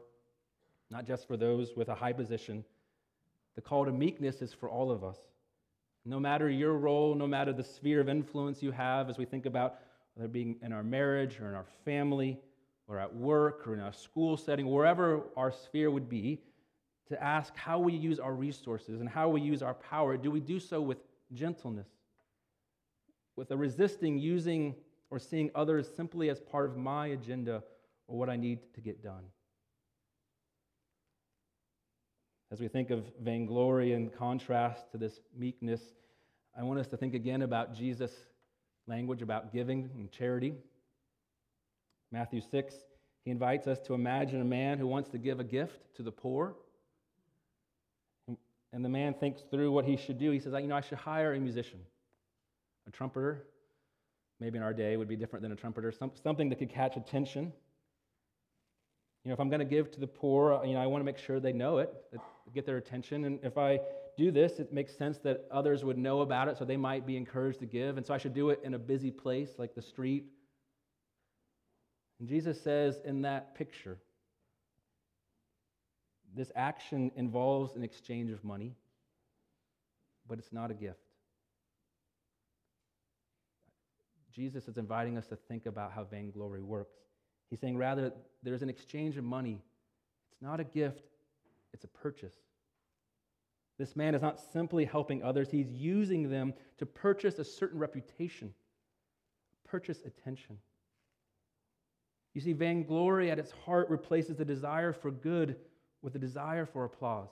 not 0.90 1.06
just 1.06 1.26
for 1.26 1.36
those 1.36 1.76
with 1.76 1.88
a 1.88 1.94
high 1.94 2.12
position. 2.12 2.64
The 3.54 3.60
call 3.60 3.84
to 3.84 3.92
meekness 3.92 4.42
is 4.42 4.52
for 4.52 4.68
all 4.68 4.90
of 4.90 5.04
us. 5.04 5.18
No 6.04 6.18
matter 6.18 6.48
your 6.48 6.74
role, 6.74 7.14
no 7.14 7.26
matter 7.26 7.52
the 7.52 7.64
sphere 7.64 8.00
of 8.00 8.08
influence 8.08 8.62
you 8.62 8.72
have, 8.72 9.08
as 9.08 9.18
we 9.18 9.24
think 9.24 9.46
about 9.46 9.78
whether 10.14 10.28
being 10.28 10.56
in 10.62 10.72
our 10.72 10.82
marriage 10.82 11.38
or 11.40 11.48
in 11.48 11.54
our 11.54 11.66
family 11.84 12.38
or 12.88 12.98
at 12.98 13.14
work 13.14 13.66
or 13.68 13.74
in 13.74 13.80
a 13.80 13.92
school 13.92 14.36
setting, 14.36 14.68
wherever 14.68 15.22
our 15.36 15.52
sphere 15.52 15.90
would 15.90 16.08
be, 16.08 16.40
to 17.08 17.22
ask 17.22 17.54
how 17.56 17.78
we 17.78 17.92
use 17.92 18.18
our 18.18 18.34
resources 18.34 19.00
and 19.00 19.08
how 19.08 19.28
we 19.28 19.40
use 19.40 19.62
our 19.62 19.74
power. 19.74 20.16
Do 20.16 20.30
we 20.30 20.40
do 20.40 20.58
so 20.58 20.80
with 20.80 20.98
gentleness, 21.32 21.88
with 23.36 23.50
a 23.50 23.56
resisting 23.56 24.18
using 24.18 24.74
or 25.10 25.18
seeing 25.18 25.50
others 25.54 25.88
simply 25.94 26.30
as 26.30 26.40
part 26.40 26.66
of 26.66 26.76
my 26.76 27.08
agenda 27.08 27.62
or 28.06 28.16
what 28.16 28.30
I 28.30 28.36
need 28.36 28.60
to 28.74 28.80
get 28.80 29.02
done? 29.02 29.24
As 32.52 32.60
we 32.60 32.66
think 32.66 32.90
of 32.90 33.04
vainglory 33.22 33.92
in 33.92 34.10
contrast 34.10 34.90
to 34.90 34.98
this 34.98 35.20
meekness, 35.36 35.80
I 36.58 36.64
want 36.64 36.80
us 36.80 36.88
to 36.88 36.96
think 36.96 37.14
again 37.14 37.42
about 37.42 37.74
Jesus' 37.74 38.12
language 38.88 39.22
about 39.22 39.52
giving 39.52 39.88
and 39.94 40.10
charity. 40.10 40.54
Matthew 42.10 42.40
6, 42.40 42.74
he 43.24 43.30
invites 43.30 43.68
us 43.68 43.78
to 43.86 43.94
imagine 43.94 44.40
a 44.40 44.44
man 44.44 44.78
who 44.78 44.88
wants 44.88 45.08
to 45.10 45.18
give 45.18 45.38
a 45.38 45.44
gift 45.44 45.78
to 45.94 46.02
the 46.02 46.10
poor. 46.10 46.56
And 48.72 48.84
the 48.84 48.88
man 48.88 49.14
thinks 49.14 49.42
through 49.48 49.70
what 49.70 49.84
he 49.84 49.96
should 49.96 50.18
do. 50.18 50.32
He 50.32 50.40
says, 50.40 50.52
You 50.54 50.66
know, 50.66 50.76
I 50.76 50.80
should 50.80 50.98
hire 50.98 51.34
a 51.34 51.38
musician, 51.38 51.78
a 52.88 52.90
trumpeter. 52.90 53.44
Maybe 54.40 54.58
in 54.58 54.64
our 54.64 54.72
day 54.72 54.96
would 54.96 55.08
be 55.08 55.16
different 55.16 55.42
than 55.42 55.52
a 55.52 55.56
trumpeter, 55.56 55.92
something 55.92 56.48
that 56.48 56.58
could 56.58 56.70
catch 56.70 56.96
attention. 56.96 57.52
You 59.24 59.28
know, 59.28 59.34
if 59.34 59.40
I'm 59.40 59.50
going 59.50 59.60
to 59.60 59.66
give 59.66 59.90
to 59.92 60.00
the 60.00 60.06
poor, 60.06 60.64
you 60.64 60.72
know, 60.72 60.80
I 60.80 60.86
want 60.86 61.02
to 61.02 61.04
make 61.04 61.18
sure 61.18 61.40
they 61.40 61.52
know 61.52 61.78
it, 61.78 61.92
get 62.52 62.66
their 62.66 62.76
attention. 62.76 63.24
And 63.24 63.38
if 63.42 63.58
I 63.58 63.80
do 64.16 64.30
this, 64.30 64.58
it 64.58 64.72
makes 64.72 64.96
sense 64.96 65.18
that 65.18 65.46
others 65.50 65.84
would 65.84 65.98
know 65.98 66.20
about 66.20 66.48
it, 66.48 66.58
so 66.58 66.64
they 66.64 66.76
might 66.76 67.06
be 67.06 67.16
encouraged 67.16 67.60
to 67.60 67.66
give. 67.66 67.96
And 67.96 68.06
so 68.06 68.14
I 68.14 68.18
should 68.18 68.34
do 68.34 68.50
it 68.50 68.60
in 68.64 68.74
a 68.74 68.78
busy 68.78 69.10
place 69.10 69.50
like 69.58 69.74
the 69.74 69.82
street. 69.82 70.26
And 72.18 72.28
Jesus 72.28 72.60
says 72.60 73.00
in 73.04 73.22
that 73.22 73.54
picture, 73.54 73.98
this 76.34 76.52
action 76.54 77.10
involves 77.16 77.74
an 77.74 77.82
exchange 77.82 78.30
of 78.30 78.44
money, 78.44 78.74
but 80.28 80.38
it's 80.38 80.52
not 80.52 80.70
a 80.70 80.74
gift. 80.74 81.00
Jesus 84.32 84.68
is 84.68 84.76
inviting 84.76 85.18
us 85.18 85.26
to 85.26 85.36
think 85.36 85.66
about 85.66 85.92
how 85.92 86.04
vainglory 86.04 86.62
works. 86.62 86.98
He's 87.48 87.58
saying 87.58 87.76
rather, 87.76 88.12
there's 88.42 88.62
an 88.62 88.70
exchange 88.70 89.16
of 89.16 89.24
money. 89.24 89.60
It's 90.30 90.40
not 90.40 90.60
a 90.60 90.64
gift, 90.64 91.09
it's 91.72 91.84
a 91.84 91.88
purchase. 91.88 92.34
This 93.78 93.96
man 93.96 94.14
is 94.14 94.22
not 94.22 94.38
simply 94.52 94.84
helping 94.84 95.22
others, 95.22 95.50
he's 95.50 95.70
using 95.70 96.28
them 96.28 96.52
to 96.78 96.86
purchase 96.86 97.38
a 97.38 97.44
certain 97.44 97.78
reputation, 97.78 98.52
purchase 99.64 100.02
attention. 100.04 100.58
You 102.34 102.40
see, 102.40 102.52
vainglory 102.52 103.30
at 103.30 103.38
its 103.38 103.50
heart 103.50 103.88
replaces 103.88 104.36
the 104.36 104.44
desire 104.44 104.92
for 104.92 105.10
good 105.10 105.56
with 106.02 106.12
the 106.12 106.18
desire 106.18 106.66
for 106.66 106.84
applause. 106.84 107.30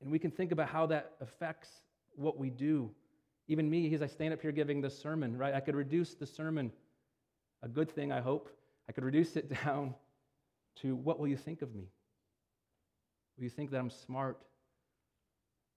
And 0.00 0.10
we 0.10 0.18
can 0.18 0.30
think 0.30 0.52
about 0.52 0.68
how 0.68 0.86
that 0.86 1.12
affects 1.20 1.68
what 2.16 2.38
we 2.38 2.50
do. 2.50 2.90
Even 3.48 3.68
me, 3.68 3.92
as 3.94 4.02
I 4.02 4.06
stand 4.06 4.32
up 4.32 4.40
here 4.40 4.52
giving 4.52 4.80
this 4.80 4.98
sermon, 4.98 5.36
right? 5.36 5.54
I 5.54 5.60
could 5.60 5.74
reduce 5.74 6.14
the 6.14 6.26
sermon 6.26 6.72
a 7.62 7.68
good 7.68 7.90
thing, 7.90 8.10
I 8.10 8.20
hope. 8.20 8.48
I 8.88 8.92
could 8.92 9.04
reduce 9.04 9.36
it 9.36 9.52
down 9.64 9.94
to 10.76 10.94
what 10.96 11.18
will 11.18 11.28
you 11.28 11.36
think 11.36 11.62
of 11.62 11.74
me? 11.74 11.88
Will 13.36 13.44
you 13.44 13.50
think 13.50 13.70
that 13.70 13.78
I'm 13.78 13.90
smart, 13.90 14.38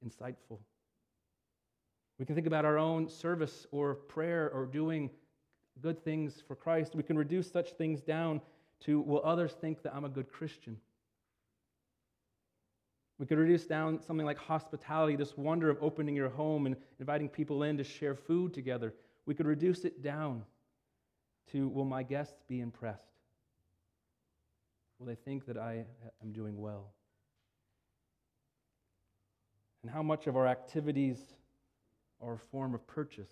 insightful? 0.05 0.59
We 2.19 2.25
can 2.25 2.35
think 2.35 2.47
about 2.47 2.65
our 2.65 2.77
own 2.77 3.09
service 3.09 3.65
or 3.71 3.95
prayer 3.95 4.51
or 4.53 4.65
doing 4.65 5.09
good 5.81 6.03
things 6.03 6.43
for 6.47 6.55
Christ. 6.55 6.95
We 6.95 7.03
can 7.03 7.17
reduce 7.17 7.51
such 7.51 7.71
things 7.71 8.01
down 8.01 8.41
to 8.81 9.01
will 9.01 9.21
others 9.23 9.53
think 9.53 9.81
that 9.83 9.95
I'm 9.95 10.05
a 10.05 10.09
good 10.09 10.31
Christian? 10.31 10.77
We 13.17 13.25
could 13.25 13.37
reduce 13.37 13.65
down 13.65 14.01
something 14.01 14.25
like 14.25 14.37
hospitality, 14.37 15.15
this 15.15 15.37
wonder 15.37 15.69
of 15.69 15.77
opening 15.81 16.15
your 16.15 16.29
home 16.29 16.65
and 16.65 16.75
inviting 16.99 17.29
people 17.29 17.63
in 17.63 17.77
to 17.77 17.83
share 17.83 18.15
food 18.15 18.53
together. 18.53 18.93
We 19.25 19.33
could 19.33 19.47
reduce 19.47 19.85
it 19.85 20.01
down 20.01 20.43
to 21.51 21.69
will 21.69 21.85
my 21.85 22.03
guests 22.03 22.43
be 22.47 22.59
impressed? 22.59 23.07
Will 24.99 25.05
they 25.05 25.15
think 25.15 25.45
that 25.45 25.57
I 25.57 25.85
am 26.21 26.31
doing 26.31 26.59
well? 26.59 26.91
And 29.83 29.91
how 29.91 30.01
much 30.01 30.27
of 30.27 30.35
our 30.35 30.47
activities 30.47 31.17
are 32.21 32.33
a 32.33 32.39
form 32.39 32.73
of 32.73 32.87
purchase? 32.87 33.29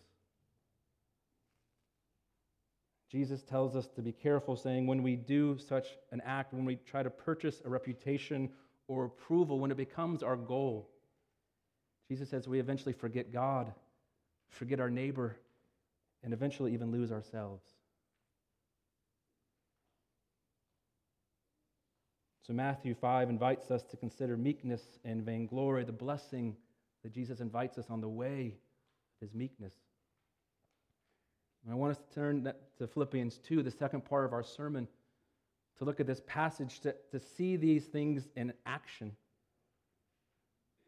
Jesus 3.09 3.41
tells 3.41 3.75
us 3.75 3.87
to 3.95 4.01
be 4.01 4.11
careful, 4.11 4.55
saying, 4.55 4.87
when 4.87 5.03
we 5.03 5.15
do 5.15 5.57
such 5.57 5.87
an 6.11 6.21
act, 6.25 6.53
when 6.53 6.65
we 6.65 6.75
try 6.75 7.03
to 7.03 7.09
purchase 7.09 7.61
a 7.65 7.69
reputation 7.69 8.49
or 8.87 9.05
approval, 9.05 9.59
when 9.59 9.71
it 9.71 9.77
becomes 9.77 10.23
our 10.23 10.35
goal, 10.37 10.89
Jesus 12.07 12.29
says 12.29 12.47
we 12.47 12.59
eventually 12.59 12.93
forget 12.93 13.31
God, 13.31 13.73
forget 14.49 14.79
our 14.79 14.89
neighbor, 14.89 15.37
and 16.23 16.33
eventually 16.33 16.73
even 16.73 16.91
lose 16.91 17.11
ourselves. 17.11 17.63
So, 22.51 22.55
Matthew 22.55 22.95
5 22.95 23.29
invites 23.29 23.71
us 23.71 23.81
to 23.83 23.95
consider 23.95 24.35
meekness 24.35 24.81
and 25.05 25.23
vainglory, 25.23 25.85
the 25.85 25.93
blessing 25.93 26.57
that 27.01 27.13
Jesus 27.13 27.39
invites 27.39 27.77
us 27.77 27.85
on 27.89 28.01
the 28.01 28.09
way 28.09 28.57
of 29.15 29.21
his 29.21 29.33
meekness. 29.33 29.71
And 31.63 31.71
I 31.71 31.77
want 31.77 31.91
us 31.91 31.99
to 31.99 32.13
turn 32.13 32.51
to 32.77 32.87
Philippians 32.87 33.37
2, 33.37 33.63
the 33.63 33.71
second 33.71 34.03
part 34.03 34.25
of 34.25 34.33
our 34.33 34.43
sermon, 34.43 34.89
to 35.77 35.85
look 35.85 36.01
at 36.01 36.07
this 36.07 36.21
passage, 36.27 36.81
to, 36.81 36.93
to 37.13 37.21
see 37.21 37.55
these 37.55 37.85
things 37.85 38.27
in 38.35 38.51
action. 38.65 39.13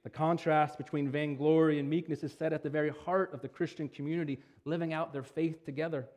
The 0.03 0.10
contrast 0.10 0.77
between 0.77 1.10
vainglory 1.10 1.79
and 1.79 1.89
meekness 1.89 2.25
is 2.25 2.34
set 2.34 2.51
at 2.51 2.63
the 2.63 2.70
very 2.70 2.91
heart 3.05 3.34
of 3.34 3.41
the 3.41 3.48
Christian 3.48 3.88
community, 3.88 4.38
living 4.65 4.91
out 4.91 5.13
their 5.13 5.24
faith 5.24 5.63
together. 5.63 6.10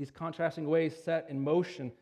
These 0.00 0.10
contrasting 0.10 0.68
ways 0.68 0.96
set 0.96 1.26
in 1.30 1.40
motion. 1.40 1.92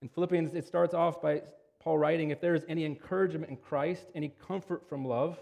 In 0.00 0.08
Philippians, 0.08 0.54
it 0.54 0.66
starts 0.66 0.94
off 0.94 1.20
by 1.20 1.42
Paul 1.80 1.98
writing 1.98 2.30
If 2.30 2.40
there 2.40 2.54
is 2.54 2.64
any 2.68 2.84
encouragement 2.84 3.50
in 3.50 3.56
Christ, 3.56 4.06
any 4.14 4.32
comfort 4.46 4.88
from 4.88 5.04
love, 5.04 5.38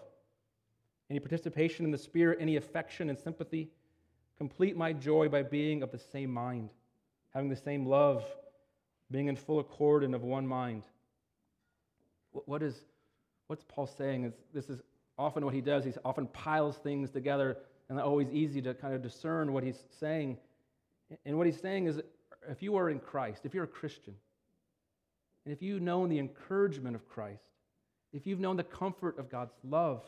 any 1.10 1.20
participation 1.20 1.84
in 1.84 1.90
the 1.90 1.98
Spirit, 1.98 2.38
any 2.40 2.56
affection 2.56 3.10
and 3.10 3.18
sympathy, 3.18 3.70
Complete 4.38 4.76
my 4.76 4.92
joy 4.92 5.28
by 5.28 5.42
being 5.42 5.82
of 5.82 5.90
the 5.90 5.98
same 5.98 6.30
mind, 6.30 6.70
having 7.32 7.48
the 7.48 7.56
same 7.56 7.86
love, 7.86 8.24
being 9.10 9.28
in 9.28 9.36
full 9.36 9.60
accord 9.60 10.04
and 10.04 10.14
of 10.14 10.22
one 10.22 10.46
mind. 10.46 10.82
What 12.32 12.62
is, 12.62 12.74
what's 13.46 13.64
Paul 13.66 13.86
saying? 13.86 14.24
Is 14.24 14.34
this 14.52 14.68
is 14.68 14.82
often 15.18 15.42
what 15.44 15.54
he 15.54 15.62
does. 15.62 15.84
He 15.84 15.92
often 16.04 16.26
piles 16.28 16.76
things 16.76 17.10
together, 17.10 17.56
and 17.88 17.98
always 17.98 18.28
easy 18.30 18.60
to 18.60 18.74
kind 18.74 18.94
of 18.94 19.02
discern 19.02 19.54
what 19.54 19.64
he's 19.64 19.82
saying. 19.98 20.36
And 21.24 21.38
what 21.38 21.46
he's 21.46 21.60
saying 21.60 21.86
is 21.86 22.00
if 22.50 22.62
you 22.62 22.76
are 22.76 22.90
in 22.90 22.98
Christ, 22.98 23.46
if 23.46 23.54
you're 23.54 23.64
a 23.64 23.68
Christian, 23.68 24.14
and 25.46 25.54
if 25.54 25.62
you've 25.62 25.80
known 25.80 26.10
the 26.10 26.18
encouragement 26.18 26.94
of 26.94 27.08
Christ, 27.08 27.44
if 28.12 28.26
you've 28.26 28.40
known 28.40 28.58
the 28.58 28.64
comfort 28.64 29.18
of 29.18 29.30
God's 29.30 29.54
love, 29.64 30.04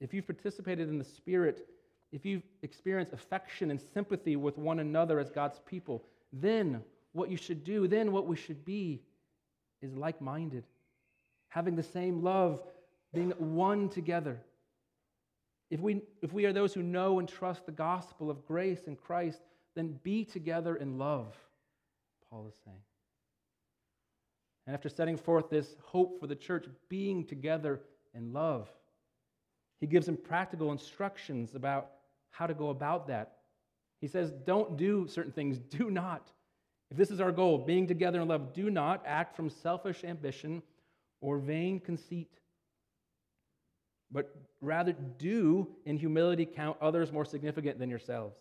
if 0.00 0.12
you've 0.12 0.26
participated 0.26 0.88
in 0.88 0.98
the 0.98 1.04
Spirit 1.04 1.68
if 2.14 2.24
you've 2.24 2.44
experienced 2.62 3.12
affection 3.12 3.72
and 3.72 3.80
sympathy 3.92 4.36
with 4.36 4.56
one 4.56 4.78
another 4.78 5.18
as 5.18 5.30
God's 5.30 5.58
people, 5.66 6.04
then 6.32 6.80
what 7.12 7.28
you 7.28 7.36
should 7.36 7.64
do, 7.64 7.88
then 7.88 8.12
what 8.12 8.28
we 8.28 8.36
should 8.36 8.64
be, 8.64 9.02
is 9.82 9.96
like 9.96 10.20
minded, 10.20 10.62
having 11.48 11.74
the 11.74 11.82
same 11.82 12.22
love, 12.22 12.62
being 13.12 13.30
one 13.30 13.88
together. 13.88 14.40
If 15.70 15.80
we, 15.80 16.02
if 16.22 16.32
we 16.32 16.46
are 16.46 16.52
those 16.52 16.72
who 16.72 16.84
know 16.84 17.18
and 17.18 17.28
trust 17.28 17.66
the 17.66 17.72
gospel 17.72 18.30
of 18.30 18.46
grace 18.46 18.86
in 18.86 18.94
Christ, 18.94 19.40
then 19.74 19.98
be 20.04 20.24
together 20.24 20.76
in 20.76 20.98
love, 20.98 21.34
Paul 22.30 22.46
is 22.46 22.54
saying. 22.64 22.78
And 24.66 24.74
after 24.74 24.88
setting 24.88 25.16
forth 25.16 25.50
this 25.50 25.76
hope 25.82 26.18
for 26.18 26.26
the 26.26 26.36
church, 26.36 26.66
being 26.88 27.24
together 27.26 27.80
in 28.14 28.32
love, 28.32 28.68
he 29.80 29.86
gives 29.86 30.06
them 30.06 30.16
practical 30.16 30.72
instructions 30.72 31.54
about 31.54 31.90
how 32.30 32.46
to 32.46 32.54
go 32.54 32.70
about 32.70 33.06
that. 33.08 33.38
He 34.00 34.08
says, 34.08 34.32
Don't 34.46 34.76
do 34.76 35.06
certain 35.06 35.32
things. 35.32 35.58
Do 35.70 35.90
not. 35.90 36.30
If 36.90 36.96
this 36.96 37.10
is 37.10 37.20
our 37.20 37.32
goal, 37.32 37.58
being 37.58 37.86
together 37.86 38.20
in 38.20 38.28
love, 38.28 38.52
do 38.52 38.70
not 38.70 39.02
act 39.06 39.34
from 39.34 39.50
selfish 39.50 40.04
ambition 40.04 40.62
or 41.20 41.38
vain 41.38 41.80
conceit, 41.80 42.30
but 44.12 44.32
rather 44.60 44.92
do 45.18 45.66
in 45.86 45.96
humility 45.96 46.46
count 46.46 46.76
others 46.80 47.10
more 47.10 47.24
significant 47.24 47.78
than 47.78 47.90
yourselves. 47.90 48.36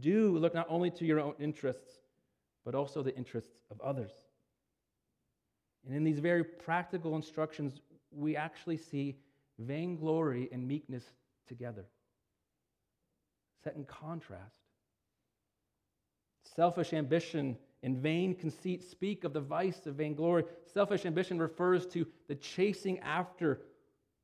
Do 0.00 0.36
look 0.38 0.54
not 0.54 0.66
only 0.68 0.90
to 0.90 1.04
your 1.04 1.20
own 1.20 1.34
interests, 1.38 2.00
but 2.64 2.74
also 2.74 3.02
the 3.02 3.14
interests 3.16 3.52
of 3.70 3.80
others. 3.80 4.10
And 5.86 5.94
in 5.94 6.04
these 6.04 6.18
very 6.18 6.44
practical 6.44 7.16
instructions, 7.16 7.80
we 8.10 8.36
actually 8.36 8.78
see 8.78 9.16
vainglory 9.58 10.48
and 10.52 10.66
meekness 10.66 11.04
together 11.46 11.86
set 13.64 13.76
in 13.76 13.84
contrast. 13.84 14.60
Selfish 16.54 16.92
ambition 16.92 17.56
and 17.82 17.96
vain 17.96 18.34
conceit 18.34 18.84
speak 18.84 19.24
of 19.24 19.32
the 19.32 19.40
vice 19.40 19.86
of 19.86 19.94
vainglory. 19.96 20.44
Selfish 20.72 21.06
ambition 21.06 21.38
refers 21.38 21.86
to 21.86 22.06
the 22.28 22.34
chasing 22.34 22.98
after 23.00 23.62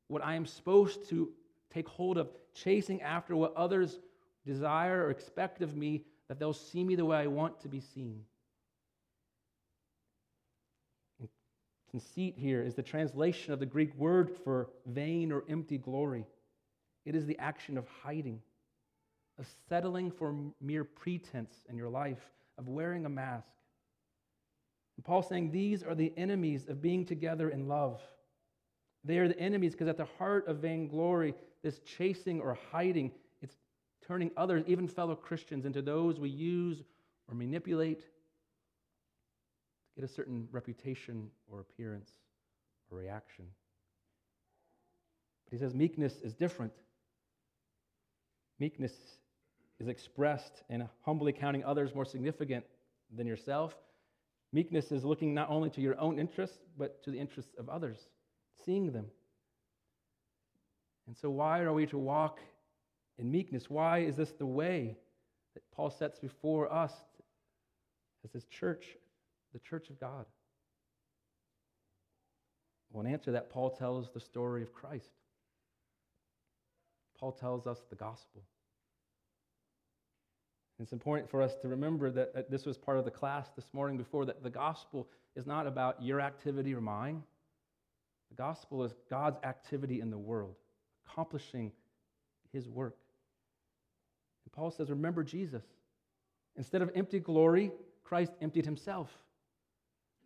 what 0.08 0.24
I 0.24 0.34
am 0.34 0.46
supposed 0.46 1.08
to 1.08 1.30
take 1.72 1.88
hold 1.88 2.18
of, 2.18 2.30
chasing 2.54 3.00
after 3.00 3.34
what 3.34 3.54
others 3.56 3.98
desire 4.44 5.06
or 5.06 5.10
expect 5.10 5.62
of 5.62 5.74
me, 5.74 6.04
that 6.28 6.38
they'll 6.38 6.52
see 6.52 6.84
me 6.84 6.94
the 6.94 7.04
way 7.04 7.18
I 7.18 7.26
want 7.26 7.60
to 7.60 7.68
be 7.68 7.80
seen. 7.80 8.24
Conceit 11.90 12.34
here 12.36 12.62
is 12.62 12.74
the 12.74 12.82
translation 12.82 13.52
of 13.52 13.60
the 13.60 13.66
Greek 13.66 13.94
word 13.96 14.30
for 14.44 14.70
vain 14.86 15.32
or 15.32 15.44
empty 15.48 15.78
glory. 15.78 16.26
It 17.04 17.14
is 17.14 17.26
the 17.26 17.38
action 17.38 17.76
of 17.76 17.86
hiding 18.02 18.40
of 19.40 19.46
settling 19.70 20.10
for 20.10 20.34
mere 20.60 20.84
pretense 20.84 21.64
in 21.68 21.76
your 21.76 21.88
life, 21.88 22.20
of 22.58 22.68
wearing 22.68 23.06
a 23.06 23.08
mask. 23.08 23.48
And 24.96 25.04
Paul's 25.04 25.28
saying 25.28 25.50
these 25.50 25.82
are 25.82 25.94
the 25.94 26.12
enemies 26.18 26.66
of 26.68 26.82
being 26.82 27.06
together 27.06 27.48
in 27.48 27.66
love. 27.66 28.02
They 29.02 29.16
are 29.16 29.28
the 29.28 29.40
enemies 29.40 29.72
because 29.72 29.88
at 29.88 29.96
the 29.96 30.06
heart 30.18 30.46
of 30.46 30.58
vainglory, 30.58 31.34
this 31.62 31.78
chasing 31.80 32.38
or 32.42 32.58
hiding, 32.70 33.12
it's 33.40 33.56
turning 34.06 34.30
others, 34.36 34.62
even 34.66 34.86
fellow 34.86 35.14
Christians, 35.14 35.64
into 35.64 35.80
those 35.80 36.20
we 36.20 36.28
use 36.28 36.84
or 37.26 37.34
manipulate 37.34 38.04
get 40.00 40.08
a 40.08 40.12
certain 40.12 40.48
reputation 40.50 41.28
or 41.46 41.60
appearance 41.60 42.10
or 42.90 42.96
reaction. 42.96 43.44
But 45.44 45.52
he 45.52 45.58
says 45.58 45.74
meekness 45.74 46.20
is 46.22 46.32
different. 46.34 46.72
Meekness 48.58 48.92
is 49.78 49.88
expressed 49.88 50.62
in 50.70 50.88
humbly 51.02 51.32
counting 51.32 51.64
others 51.64 51.94
more 51.94 52.06
significant 52.06 52.64
than 53.14 53.26
yourself. 53.26 53.74
Meekness 54.52 54.90
is 54.90 55.04
looking 55.04 55.34
not 55.34 55.50
only 55.50 55.68
to 55.70 55.82
your 55.82 55.98
own 56.00 56.18
interests, 56.18 56.58
but 56.78 57.02
to 57.04 57.10
the 57.10 57.18
interests 57.18 57.52
of 57.58 57.68
others, 57.68 57.98
seeing 58.64 58.92
them. 58.92 59.06
And 61.06 61.16
so, 61.16 61.30
why 61.30 61.60
are 61.60 61.72
we 61.72 61.86
to 61.86 61.98
walk 61.98 62.38
in 63.18 63.30
meekness? 63.30 63.68
Why 63.68 63.98
is 63.98 64.16
this 64.16 64.32
the 64.32 64.46
way 64.46 64.96
that 65.54 65.62
Paul 65.72 65.90
sets 65.90 66.18
before 66.18 66.72
us 66.72 66.92
as 68.24 68.32
his 68.32 68.44
church, 68.44 68.96
the 69.52 69.58
church 69.58 69.90
of 69.90 69.98
God? 69.98 70.26
Well, 72.92 73.04
in 73.04 73.12
answer 73.12 73.26
to 73.26 73.32
that, 73.32 73.50
Paul 73.50 73.70
tells 73.70 74.10
the 74.10 74.20
story 74.20 74.62
of 74.62 74.72
Christ. 74.72 75.10
Paul 77.18 77.32
tells 77.32 77.66
us 77.66 77.78
the 77.90 77.96
gospel. 77.96 78.42
It's 80.80 80.92
important 80.92 81.30
for 81.30 81.42
us 81.42 81.54
to 81.60 81.68
remember 81.68 82.10
that 82.10 82.50
this 82.50 82.64
was 82.64 82.78
part 82.78 82.98
of 82.98 83.04
the 83.04 83.10
class 83.10 83.46
this 83.54 83.66
morning 83.74 83.98
before 83.98 84.24
that 84.24 84.42
the 84.42 84.48
gospel 84.48 85.06
is 85.36 85.46
not 85.46 85.66
about 85.66 86.02
your 86.02 86.22
activity 86.22 86.74
or 86.74 86.80
mine. 86.80 87.22
The 88.30 88.36
gospel 88.36 88.82
is 88.84 88.94
God's 89.10 89.36
activity 89.44 90.00
in 90.00 90.10
the 90.10 90.16
world, 90.16 90.54
accomplishing 91.06 91.72
his 92.50 92.66
work. 92.66 92.96
And 94.44 94.52
Paul 94.52 94.70
says, 94.70 94.88
Remember 94.88 95.22
Jesus. 95.22 95.64
Instead 96.56 96.80
of 96.80 96.90
empty 96.94 97.20
glory, 97.20 97.70
Christ 98.02 98.32
emptied 98.40 98.64
himself. 98.64 99.10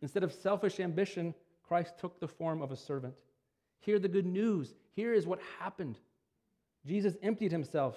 Instead 0.04 0.22
of 0.22 0.34
selfish 0.34 0.80
ambition, 0.80 1.34
Christ 1.66 1.94
took 1.98 2.20
the 2.20 2.28
form 2.28 2.60
of 2.60 2.70
a 2.70 2.76
servant. 2.76 3.14
Hear 3.80 3.98
the 3.98 4.06
good 4.06 4.26
news. 4.26 4.74
Here 4.94 5.14
is 5.14 5.26
what 5.26 5.40
happened 5.58 5.98
Jesus 6.86 7.14
emptied 7.22 7.50
himself 7.50 7.96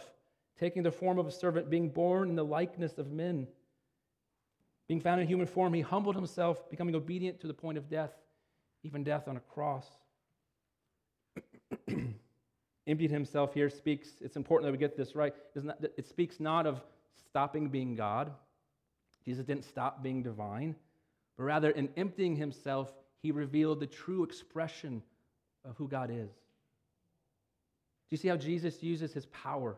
taking 0.57 0.83
the 0.83 0.91
form 0.91 1.19
of 1.19 1.27
a 1.27 1.31
servant, 1.31 1.69
being 1.69 1.89
born 1.89 2.29
in 2.29 2.37
the 2.37 2.45
likeness 2.45 2.97
of 2.97 3.11
men. 3.11 3.45
Being 4.87 5.01
found 5.01 5.19
in 5.19 5.27
human 5.27 5.47
form, 5.47 5.73
he 5.73 5.81
humbled 5.81 6.15
himself, 6.15 6.69
becoming 6.69 6.95
obedient 6.95 7.41
to 7.41 7.47
the 7.47 7.53
point 7.53 7.77
of 7.77 7.89
death, 7.89 8.13
even 8.83 9.03
death 9.03 9.27
on 9.27 9.35
a 9.35 9.41
cross. 9.41 9.85
Emptied 12.87 13.11
himself 13.11 13.53
here 13.53 13.69
speaks, 13.69 14.11
it's 14.21 14.37
important 14.37 14.65
that 14.65 14.71
we 14.71 14.77
get 14.77 14.95
this 14.95 15.13
right. 15.13 15.33
It 15.97 16.07
speaks 16.07 16.39
not 16.39 16.65
of 16.65 16.81
stopping 17.27 17.67
being 17.67 17.95
God. 17.95 18.31
Jesus 19.25 19.45
didn't 19.45 19.65
stop 19.65 20.01
being 20.01 20.23
divine, 20.23 20.73
but 21.37 21.43
rather 21.43 21.69
in 21.69 21.89
emptying 21.97 22.35
himself, 22.35 22.91
he 23.21 23.31
revealed 23.31 23.79
the 23.79 23.87
true 23.87 24.23
expression 24.23 25.03
of 25.63 25.77
who 25.77 25.87
God 25.87 26.09
is. 26.09 26.29
Do 26.29 28.11
you 28.11 28.17
see 28.17 28.27
how 28.27 28.37
Jesus 28.37 28.81
uses 28.81 29.13
his 29.13 29.25
power? 29.27 29.77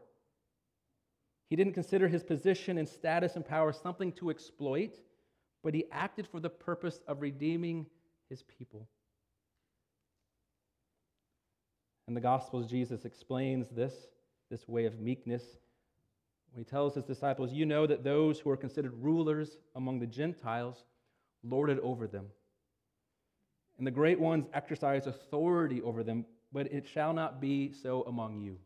He 1.50 1.56
didn't 1.56 1.74
consider 1.74 2.08
his 2.08 2.24
position 2.24 2.78
and 2.78 2.88
status 2.88 3.36
and 3.36 3.46
power 3.46 3.74
something 3.74 4.12
to 4.14 4.30
exploit, 4.30 4.96
but 5.64 5.74
he 5.74 5.86
acted 5.92 6.28
for 6.28 6.40
the 6.40 6.50
purpose 6.50 7.02
of 7.08 7.22
redeeming 7.22 7.88
his 8.30 8.44
people. 8.44 8.88
In 12.08 12.14
the 12.14 12.22
Gospels, 12.22 12.70
Jesus 12.70 13.06
explains 13.06 13.70
this, 13.70 13.94
this 14.50 14.68
way 14.68 14.86
of 14.86 15.00
meekness 15.00 15.44
when 16.52 16.64
he 16.64 16.70
tells 16.70 16.96
his 16.96 17.04
disciples, 17.04 17.52
You 17.52 17.66
know 17.66 17.86
that 17.86 18.04
those 18.04 18.40
who 18.40 18.50
are 18.50 18.58
considered 18.58 18.94
rulers 19.02 19.58
among 19.76 20.00
the 20.00 20.08
Gentiles 20.08 20.84
lord 21.44 21.70
it 21.70 21.80
over 21.80 22.08
them. 22.08 22.28
And 23.78 23.88
the 23.88 23.92
great 23.92 24.20
ones 24.20 24.48
exercise 24.54 25.08
authority 25.08 25.82
over 25.82 26.04
them, 26.04 26.26
but 26.52 26.72
it 26.72 26.86
shall 26.86 27.14
not 27.14 27.40
be 27.40 27.72
so 27.72 28.04
among 28.04 28.42
you. 28.42 28.58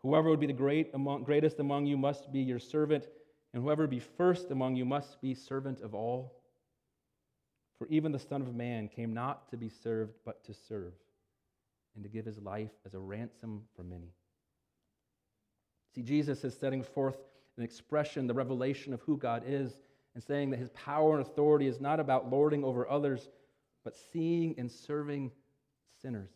Whoever 0.00 0.30
would 0.30 0.40
be 0.40 0.46
the 0.46 0.52
great 0.52 0.90
among, 0.94 1.24
greatest 1.24 1.58
among 1.58 1.86
you 1.86 1.96
must 1.96 2.32
be 2.32 2.40
your 2.40 2.60
servant, 2.60 3.08
and 3.52 3.62
whoever 3.62 3.86
be 3.86 3.98
first 3.98 4.50
among 4.50 4.76
you 4.76 4.84
must 4.84 5.20
be 5.20 5.34
servant 5.34 5.80
of 5.80 5.94
all. 5.94 6.40
For 7.78 7.86
even 7.88 8.12
the 8.12 8.18
Son 8.18 8.40
of 8.40 8.54
Man 8.54 8.88
came 8.88 9.12
not 9.12 9.50
to 9.50 9.56
be 9.56 9.68
served, 9.68 10.14
but 10.24 10.44
to 10.44 10.54
serve, 10.54 10.92
and 11.94 12.04
to 12.04 12.10
give 12.10 12.24
his 12.24 12.38
life 12.38 12.70
as 12.86 12.94
a 12.94 12.98
ransom 12.98 13.62
for 13.76 13.82
many. 13.82 14.12
See, 15.94 16.02
Jesus 16.02 16.44
is 16.44 16.54
setting 16.54 16.82
forth 16.82 17.16
an 17.56 17.64
expression, 17.64 18.26
the 18.26 18.34
revelation 18.34 18.94
of 18.94 19.00
who 19.02 19.16
God 19.16 19.42
is, 19.46 19.78
and 20.18 20.24
saying 20.24 20.50
that 20.50 20.58
his 20.58 20.70
power 20.70 21.16
and 21.16 21.24
authority 21.24 21.68
is 21.68 21.80
not 21.80 22.00
about 22.00 22.28
lording 22.28 22.64
over 22.64 22.90
others, 22.90 23.28
but 23.84 23.94
seeing 24.12 24.52
and 24.58 24.68
serving 24.68 25.30
sinners. 26.02 26.32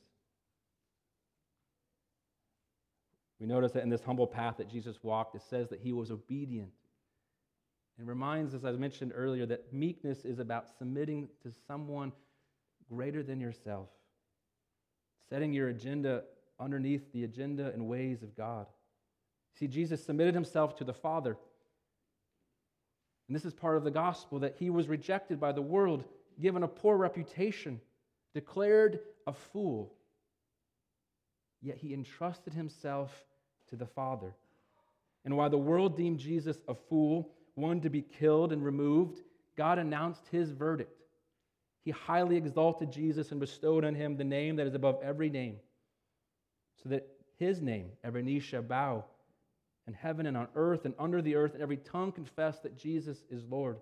We 3.40 3.48
notice 3.48 3.72
that 3.72 3.82
in 3.82 3.88
this 3.88 4.04
humble 4.04 4.28
path 4.28 4.58
that 4.58 4.70
Jesus 4.70 5.02
walked, 5.02 5.34
it 5.34 5.42
says 5.50 5.68
that 5.70 5.80
he 5.80 5.92
was 5.92 6.12
obedient. 6.12 6.70
And 7.98 8.06
reminds 8.06 8.54
us, 8.54 8.62
as 8.62 8.76
I 8.76 8.78
mentioned 8.78 9.10
earlier, 9.16 9.46
that 9.46 9.72
meekness 9.72 10.24
is 10.24 10.38
about 10.38 10.68
submitting 10.78 11.28
to 11.42 11.50
someone 11.66 12.12
greater 12.88 13.24
than 13.24 13.40
yourself, 13.40 13.88
setting 15.28 15.52
your 15.52 15.70
agenda 15.70 16.22
underneath 16.60 17.12
the 17.12 17.24
agenda 17.24 17.72
and 17.74 17.88
ways 17.88 18.22
of 18.22 18.36
God. 18.36 18.66
See, 19.58 19.66
Jesus 19.66 20.04
submitted 20.04 20.36
himself 20.36 20.76
to 20.76 20.84
the 20.84 20.94
Father. 20.94 21.36
And 23.28 23.36
this 23.36 23.44
is 23.44 23.54
part 23.54 23.76
of 23.76 23.84
the 23.84 23.90
gospel 23.90 24.40
that 24.40 24.56
he 24.58 24.70
was 24.70 24.88
rejected 24.88 25.40
by 25.40 25.52
the 25.52 25.62
world, 25.62 26.04
given 26.40 26.62
a 26.62 26.68
poor 26.68 26.96
reputation, 26.96 27.80
declared 28.34 29.00
a 29.26 29.32
fool. 29.32 29.94
Yet 31.60 31.78
he 31.78 31.94
entrusted 31.94 32.52
himself 32.52 33.24
to 33.70 33.76
the 33.76 33.86
Father. 33.86 34.34
And 35.24 35.36
while 35.36 35.50
the 35.50 35.58
world 35.58 35.96
deemed 35.96 36.18
Jesus 36.18 36.58
a 36.66 36.74
fool, 36.74 37.30
one 37.54 37.80
to 37.82 37.90
be 37.90 38.02
killed 38.02 38.52
and 38.52 38.64
removed, 38.64 39.20
God 39.56 39.78
announced 39.78 40.26
his 40.30 40.50
verdict. 40.50 41.04
He 41.84 41.90
highly 41.90 42.36
exalted 42.36 42.90
Jesus 42.90 43.30
and 43.30 43.40
bestowed 43.40 43.84
on 43.84 43.94
him 43.94 44.16
the 44.16 44.24
name 44.24 44.56
that 44.56 44.66
is 44.66 44.74
above 44.74 44.98
every 45.02 45.30
name, 45.30 45.56
so 46.82 46.88
that 46.88 47.06
his 47.38 47.60
name, 47.60 47.90
every 48.04 48.22
knee 48.22 48.40
shall 48.40 48.62
bow 48.62 49.04
in 49.86 49.94
heaven 49.94 50.26
and 50.26 50.36
on 50.36 50.48
earth 50.54 50.84
and 50.84 50.94
under 50.98 51.20
the 51.20 51.34
earth, 51.34 51.54
and 51.54 51.62
every 51.62 51.78
tongue 51.78 52.12
confess 52.12 52.60
that 52.60 52.76
Jesus 52.76 53.24
is 53.30 53.44
Lord. 53.44 53.78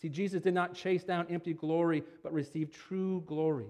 See, 0.00 0.08
Jesus 0.08 0.42
did 0.42 0.54
not 0.54 0.74
chase 0.74 1.04
down 1.04 1.26
empty 1.30 1.54
glory, 1.54 2.02
but 2.22 2.32
received 2.32 2.72
true 2.72 3.22
glory. 3.26 3.66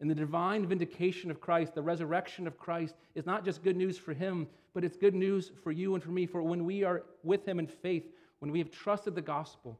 And 0.00 0.08
the 0.08 0.14
divine 0.14 0.66
vindication 0.66 1.30
of 1.30 1.40
Christ, 1.40 1.74
the 1.74 1.82
resurrection 1.82 2.46
of 2.46 2.56
Christ, 2.56 2.94
is 3.14 3.26
not 3.26 3.44
just 3.44 3.64
good 3.64 3.76
news 3.76 3.98
for 3.98 4.14
him, 4.14 4.46
but 4.72 4.84
it's 4.84 4.96
good 4.96 5.14
news 5.14 5.50
for 5.62 5.72
you 5.72 5.94
and 5.94 6.02
for 6.02 6.10
me. 6.10 6.24
For 6.24 6.42
when 6.42 6.64
we 6.64 6.84
are 6.84 7.02
with 7.24 7.46
him 7.46 7.58
in 7.58 7.66
faith, 7.66 8.04
when 8.38 8.52
we 8.52 8.60
have 8.60 8.70
trusted 8.70 9.14
the 9.14 9.22
gospel, 9.22 9.78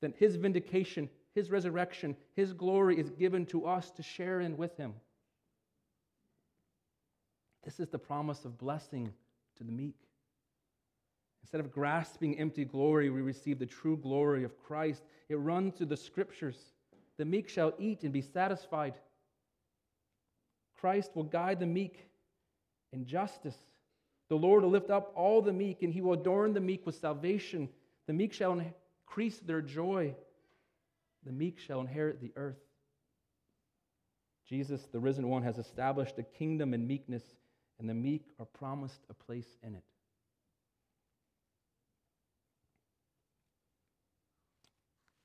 then 0.00 0.14
his 0.16 0.36
vindication, 0.36 1.08
his 1.34 1.50
resurrection, 1.50 2.16
his 2.34 2.52
glory 2.52 2.98
is 2.98 3.10
given 3.10 3.44
to 3.46 3.66
us 3.66 3.90
to 3.92 4.02
share 4.02 4.40
in 4.40 4.56
with 4.56 4.76
him. 4.76 4.94
This 7.64 7.80
is 7.80 7.88
the 7.88 7.98
promise 7.98 8.44
of 8.44 8.58
blessing 8.58 9.12
to 9.58 9.64
the 9.64 9.72
meek. 9.72 9.96
Instead 11.42 11.60
of 11.60 11.72
grasping 11.72 12.38
empty 12.38 12.64
glory, 12.64 13.10
we 13.10 13.20
receive 13.20 13.58
the 13.58 13.66
true 13.66 13.96
glory 13.96 14.44
of 14.44 14.58
Christ. 14.58 15.02
It 15.28 15.36
runs 15.36 15.74
through 15.74 15.86
the 15.86 15.96
scriptures. 15.96 16.56
The 17.18 17.24
meek 17.24 17.48
shall 17.48 17.74
eat 17.78 18.04
and 18.04 18.12
be 18.12 18.22
satisfied. 18.22 18.94
Christ 20.80 21.10
will 21.14 21.24
guide 21.24 21.60
the 21.60 21.66
meek 21.66 22.08
in 22.92 23.06
justice. 23.06 23.56
The 24.28 24.36
Lord 24.36 24.62
will 24.62 24.70
lift 24.70 24.90
up 24.90 25.12
all 25.14 25.42
the 25.42 25.52
meek, 25.52 25.82
and 25.82 25.92
he 25.92 26.00
will 26.00 26.14
adorn 26.14 26.54
the 26.54 26.60
meek 26.60 26.86
with 26.86 26.94
salvation. 26.94 27.68
The 28.06 28.12
meek 28.12 28.32
shall 28.32 28.58
increase 28.58 29.38
their 29.40 29.60
joy. 29.60 30.14
The 31.24 31.32
meek 31.32 31.58
shall 31.58 31.80
inherit 31.80 32.20
the 32.20 32.32
earth. 32.36 32.56
Jesus, 34.48 34.88
the 34.90 35.00
risen 35.00 35.28
one, 35.28 35.42
has 35.42 35.58
established 35.58 36.18
a 36.18 36.22
kingdom 36.22 36.74
in 36.74 36.86
meekness 36.86 37.22
and 37.82 37.90
the 37.90 37.94
meek 37.94 38.22
are 38.38 38.46
promised 38.46 39.00
a 39.10 39.14
place 39.14 39.58
in 39.64 39.74
it. 39.74 39.82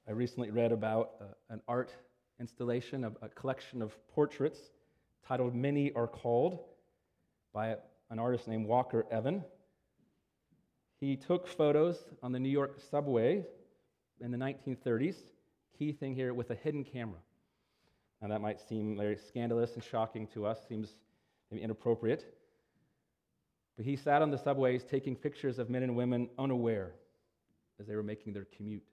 I 0.10 0.12
recently 0.14 0.50
read 0.50 0.72
about 0.72 1.12
uh, 1.22 1.26
an 1.52 1.62
art 1.68 1.92
installation, 2.40 3.04
a, 3.04 3.12
a 3.22 3.30
collection 3.30 3.84
of 3.84 3.96
portraits 4.08 4.58
titled 5.28 5.54
Many 5.54 5.92
Are 5.94 6.08
Called 6.08 6.62
by 7.54 7.76
an 8.10 8.18
artist 8.18 8.48
named 8.48 8.66
Walker 8.66 9.06
Evans. 9.12 9.44
He 11.00 11.16
took 11.16 11.48
photos 11.48 12.00
on 12.24 12.32
the 12.32 12.40
New 12.40 12.50
York 12.50 12.80
subway 12.90 13.46
in 14.20 14.32
the 14.32 14.38
1930s, 14.38 15.18
key 15.78 15.92
thing 15.92 16.16
here, 16.16 16.34
with 16.34 16.50
a 16.50 16.56
hidden 16.56 16.84
camera. 16.84 17.20
Now, 18.20 18.30
that 18.30 18.42
might 18.42 18.60
seem 18.68 18.98
very 18.98 19.16
scandalous 19.16 19.76
and 19.76 19.84
shocking 19.84 20.26
to 20.34 20.48
us, 20.48 20.58
seems 20.68 20.96
maybe 21.52 21.64
inappropriate. 21.64 22.37
But 23.78 23.86
he 23.86 23.96
sat 23.96 24.24
on 24.24 24.32
the 24.32 24.38
subways 24.38 24.84
taking 24.84 25.16
pictures 25.16 25.60
of 25.60 25.70
men 25.70 25.84
and 25.84 25.96
women 25.96 26.30
unaware 26.40 26.94
as 27.80 27.86
they 27.86 27.96
were 27.96 28.04
making 28.04 28.34
their 28.34 28.48
commute. 28.58 28.84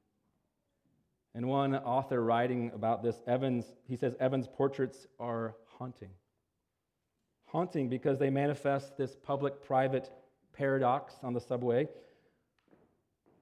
And 1.34 1.48
one 1.48 1.74
author 1.74 2.22
writing 2.22 2.70
about 2.74 3.02
this, 3.02 3.16
Evans, 3.26 3.64
he 3.88 3.96
says 3.96 4.14
Evans' 4.20 4.46
portraits 4.46 5.06
are 5.18 5.56
haunting. 5.66 6.10
Haunting 7.46 7.88
because 7.88 8.18
they 8.18 8.30
manifest 8.30 8.96
this 8.96 9.16
public 9.16 9.64
private 9.64 10.10
paradox 10.52 11.14
on 11.22 11.32
the 11.32 11.40
subway. 11.40 11.88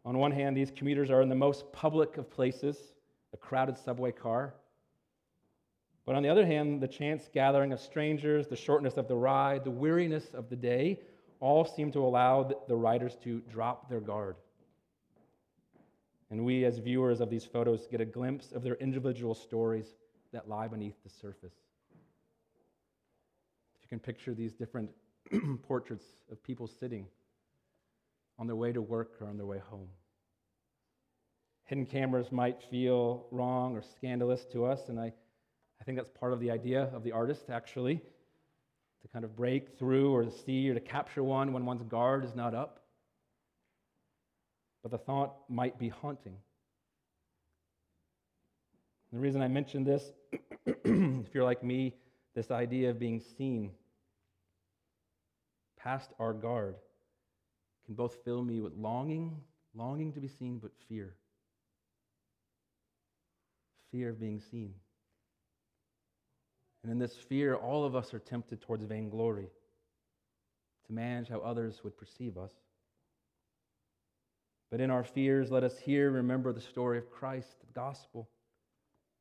On 0.04 0.16
one 0.16 0.32
hand, 0.32 0.56
these 0.56 0.70
commuters 0.70 1.10
are 1.10 1.22
in 1.22 1.28
the 1.28 1.34
most 1.34 1.70
public 1.72 2.16
of 2.16 2.30
places, 2.30 2.76
a 3.34 3.36
crowded 3.36 3.76
subway 3.76 4.12
car. 4.12 4.54
But 6.06 6.14
on 6.14 6.22
the 6.22 6.28
other 6.28 6.46
hand, 6.46 6.80
the 6.80 6.88
chance 6.88 7.28
gathering 7.32 7.72
of 7.72 7.80
strangers, 7.80 8.46
the 8.46 8.56
shortness 8.56 8.96
of 8.96 9.06
the 9.06 9.14
ride, 9.16 9.64
the 9.64 9.70
weariness 9.70 10.34
of 10.34 10.48
the 10.48 10.56
day 10.56 11.00
all 11.42 11.64
seem 11.64 11.90
to 11.90 11.98
allow 11.98 12.48
the 12.68 12.76
writers 12.76 13.16
to 13.24 13.40
drop 13.50 13.90
their 13.90 14.00
guard. 14.00 14.36
And 16.30 16.44
we, 16.44 16.64
as 16.64 16.78
viewers 16.78 17.20
of 17.20 17.30
these 17.30 17.44
photos, 17.44 17.88
get 17.90 18.00
a 18.00 18.04
glimpse 18.04 18.52
of 18.52 18.62
their 18.62 18.76
individual 18.76 19.34
stories 19.34 19.96
that 20.32 20.48
lie 20.48 20.68
beneath 20.68 20.94
the 21.02 21.10
surface. 21.10 21.52
If 23.74 23.82
you 23.82 23.88
can 23.88 23.98
picture 23.98 24.34
these 24.34 24.54
different 24.54 24.88
portraits 25.64 26.06
of 26.30 26.40
people 26.44 26.68
sitting 26.68 27.06
on 28.38 28.46
their 28.46 28.56
way 28.56 28.72
to 28.72 28.80
work 28.80 29.16
or 29.20 29.26
on 29.26 29.36
their 29.36 29.46
way 29.46 29.60
home. 29.68 29.88
Hidden 31.64 31.86
cameras 31.86 32.30
might 32.30 32.62
feel 32.70 33.26
wrong 33.32 33.76
or 33.76 33.82
scandalous 33.82 34.44
to 34.52 34.64
us, 34.64 34.88
and 34.88 35.00
I, 35.00 35.12
I 35.80 35.84
think 35.84 35.98
that's 35.98 36.10
part 36.10 36.32
of 36.32 36.38
the 36.38 36.52
idea 36.52 36.88
of 36.94 37.02
the 37.02 37.10
artist, 37.10 37.50
actually 37.50 38.00
to 39.02 39.08
kind 39.08 39.24
of 39.24 39.36
break 39.36 39.78
through 39.78 40.12
or 40.12 40.24
to 40.24 40.30
see 40.30 40.70
or 40.70 40.74
to 40.74 40.80
capture 40.80 41.22
one 41.22 41.52
when 41.52 41.66
one's 41.66 41.82
guard 41.82 42.24
is 42.24 42.34
not 42.34 42.54
up. 42.54 42.80
But 44.82 44.90
the 44.90 44.98
thought 44.98 45.34
might 45.48 45.78
be 45.78 45.88
haunting. 45.88 46.36
The 49.12 49.18
reason 49.18 49.42
I 49.42 49.48
mention 49.48 49.84
this, 49.84 50.12
if 50.66 51.34
you're 51.34 51.44
like 51.44 51.62
me, 51.62 51.94
this 52.34 52.50
idea 52.50 52.90
of 52.90 52.98
being 52.98 53.20
seen 53.20 53.70
past 55.78 56.10
our 56.18 56.32
guard 56.32 56.76
can 57.84 57.94
both 57.94 58.16
fill 58.24 58.42
me 58.42 58.60
with 58.60 58.72
longing, 58.74 59.36
longing 59.74 60.12
to 60.12 60.20
be 60.20 60.28
seen, 60.28 60.58
but 60.58 60.70
fear. 60.88 61.14
Fear 63.90 64.10
of 64.10 64.20
being 64.20 64.40
seen. 64.40 64.74
And 66.82 66.90
in 66.90 66.98
this 66.98 67.14
fear, 67.14 67.54
all 67.54 67.84
of 67.84 67.94
us 67.94 68.12
are 68.12 68.18
tempted 68.18 68.60
towards 68.60 68.84
vainglory, 68.84 69.50
to 70.86 70.92
manage 70.92 71.28
how 71.28 71.38
others 71.38 71.84
would 71.84 71.96
perceive 71.96 72.36
us. 72.36 72.52
But 74.70 74.80
in 74.80 74.90
our 74.90 75.04
fears, 75.04 75.50
let 75.50 75.64
us 75.64 75.78
here 75.78 76.10
remember 76.10 76.52
the 76.52 76.60
story 76.60 76.98
of 76.98 77.10
Christ, 77.10 77.60
the 77.60 77.72
gospel, 77.72 78.28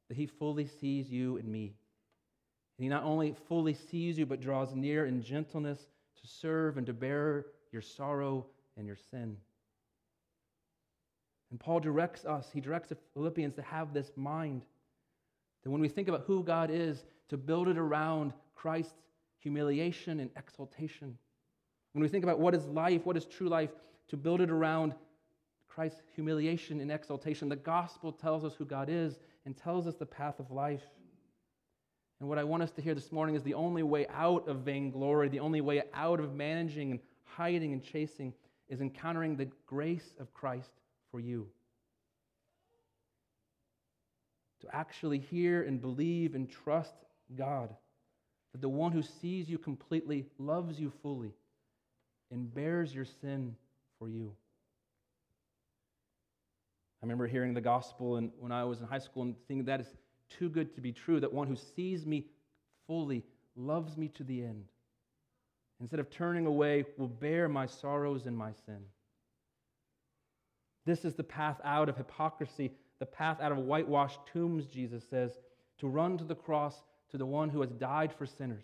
that 0.07 0.17
he 0.17 0.25
fully 0.25 0.65
sees 0.65 1.11
you 1.11 1.37
and 1.37 1.47
me. 1.47 1.75
And 2.77 2.83
he 2.85 2.89
not 2.89 3.03
only 3.03 3.35
fully 3.47 3.73
sees 3.73 4.17
you, 4.17 4.25
but 4.25 4.41
draws 4.41 4.73
near 4.73 5.05
in 5.05 5.21
gentleness 5.21 5.79
to 6.21 6.27
serve 6.27 6.77
and 6.77 6.87
to 6.87 6.93
bear 6.93 7.45
your 7.71 7.81
sorrow 7.81 8.45
and 8.77 8.87
your 8.87 8.95
sin. 8.95 9.37
And 11.51 11.59
Paul 11.59 11.81
directs 11.81 12.25
us, 12.25 12.49
he 12.53 12.61
directs 12.61 12.89
the 12.89 12.97
Philippians 13.13 13.53
to 13.55 13.61
have 13.61 13.93
this 13.93 14.11
mind. 14.15 14.63
That 15.63 15.69
when 15.69 15.81
we 15.81 15.89
think 15.89 16.07
about 16.07 16.23
who 16.25 16.43
God 16.43 16.69
is, 16.71 17.03
to 17.29 17.37
build 17.37 17.67
it 17.67 17.77
around 17.77 18.33
Christ's 18.55 18.93
humiliation 19.39 20.19
and 20.19 20.29
exaltation. 20.35 21.17
When 21.93 22.01
we 22.01 22.07
think 22.07 22.23
about 22.23 22.39
what 22.39 22.53
is 22.53 22.65
life, 22.67 23.05
what 23.05 23.17
is 23.17 23.25
true 23.25 23.49
life, 23.49 23.69
to 24.09 24.17
build 24.17 24.41
it 24.41 24.51
around 24.51 24.93
Christ's 25.67 26.01
humiliation 26.13 26.81
and 26.81 26.91
exaltation. 26.91 27.47
The 27.47 27.55
gospel 27.55 28.11
tells 28.11 28.43
us 28.43 28.53
who 28.53 28.65
God 28.65 28.89
is 28.89 29.19
and 29.45 29.55
tells 29.55 29.87
us 29.87 29.95
the 29.95 30.05
path 30.05 30.39
of 30.39 30.51
life. 30.51 30.83
And 32.19 32.29
what 32.29 32.37
I 32.37 32.43
want 32.43 32.61
us 32.61 32.71
to 32.71 32.81
hear 32.81 32.93
this 32.93 33.11
morning 33.11 33.35
is 33.35 33.43
the 33.43 33.53
only 33.53 33.81
way 33.81 34.05
out 34.09 34.47
of 34.47 34.57
vainglory, 34.57 35.29
the 35.29 35.39
only 35.39 35.61
way 35.61 35.81
out 35.93 36.19
of 36.19 36.35
managing 36.35 36.91
and 36.91 36.99
hiding 37.23 37.73
and 37.73 37.81
chasing 37.81 38.33
is 38.69 38.81
encountering 38.81 39.35
the 39.35 39.47
grace 39.65 40.13
of 40.19 40.33
Christ 40.33 40.71
for 41.09 41.19
you. 41.19 41.47
To 44.61 44.75
actually 44.75 45.19
hear 45.19 45.63
and 45.63 45.81
believe 45.81 46.35
and 46.35 46.49
trust 46.49 46.93
God, 47.35 47.75
that 48.51 48.61
the 48.61 48.69
one 48.69 48.91
who 48.91 49.01
sees 49.01 49.49
you 49.49 49.57
completely, 49.57 50.27
loves 50.37 50.79
you 50.79 50.91
fully, 51.01 51.33
and 52.31 52.53
bears 52.53 52.93
your 52.93 53.05
sin 53.05 53.55
for 53.97 54.07
you. 54.07 54.33
I 57.01 57.05
remember 57.05 57.25
hearing 57.25 57.55
the 57.55 57.61
gospel 57.61 58.17
and 58.17 58.31
when 58.39 58.51
I 58.51 58.63
was 58.63 58.79
in 58.79 58.85
high 58.85 58.99
school 58.99 59.23
and 59.23 59.35
thinking 59.47 59.65
that 59.65 59.81
is 59.81 59.87
too 60.29 60.49
good 60.49 60.75
to 60.75 60.81
be 60.81 60.91
true, 60.91 61.19
that 61.19 61.33
one 61.33 61.47
who 61.47 61.55
sees 61.75 62.05
me 62.05 62.27
fully 62.85 63.23
loves 63.55 63.97
me 63.97 64.07
to 64.09 64.23
the 64.23 64.43
end. 64.43 64.65
Instead 65.79 65.99
of 65.99 66.11
turning 66.11 66.45
away, 66.45 66.85
will 66.97 67.07
bear 67.07 67.49
my 67.49 67.65
sorrows 67.65 68.27
and 68.27 68.37
my 68.37 68.51
sin. 68.65 68.81
This 70.85 71.03
is 71.05 71.15
the 71.15 71.23
path 71.23 71.59
out 71.63 71.89
of 71.89 71.97
hypocrisy, 71.97 72.71
the 73.01 73.05
path 73.07 73.41
out 73.41 73.51
of 73.51 73.57
whitewashed 73.57 74.19
tombs, 74.31 74.67
Jesus 74.67 75.03
says, 75.09 75.39
to 75.79 75.87
run 75.87 76.19
to 76.19 76.23
the 76.23 76.35
cross 76.35 76.83
to 77.09 77.17
the 77.17 77.25
one 77.25 77.49
who 77.49 77.59
has 77.61 77.71
died 77.71 78.13
for 78.13 78.27
sinners. 78.27 78.63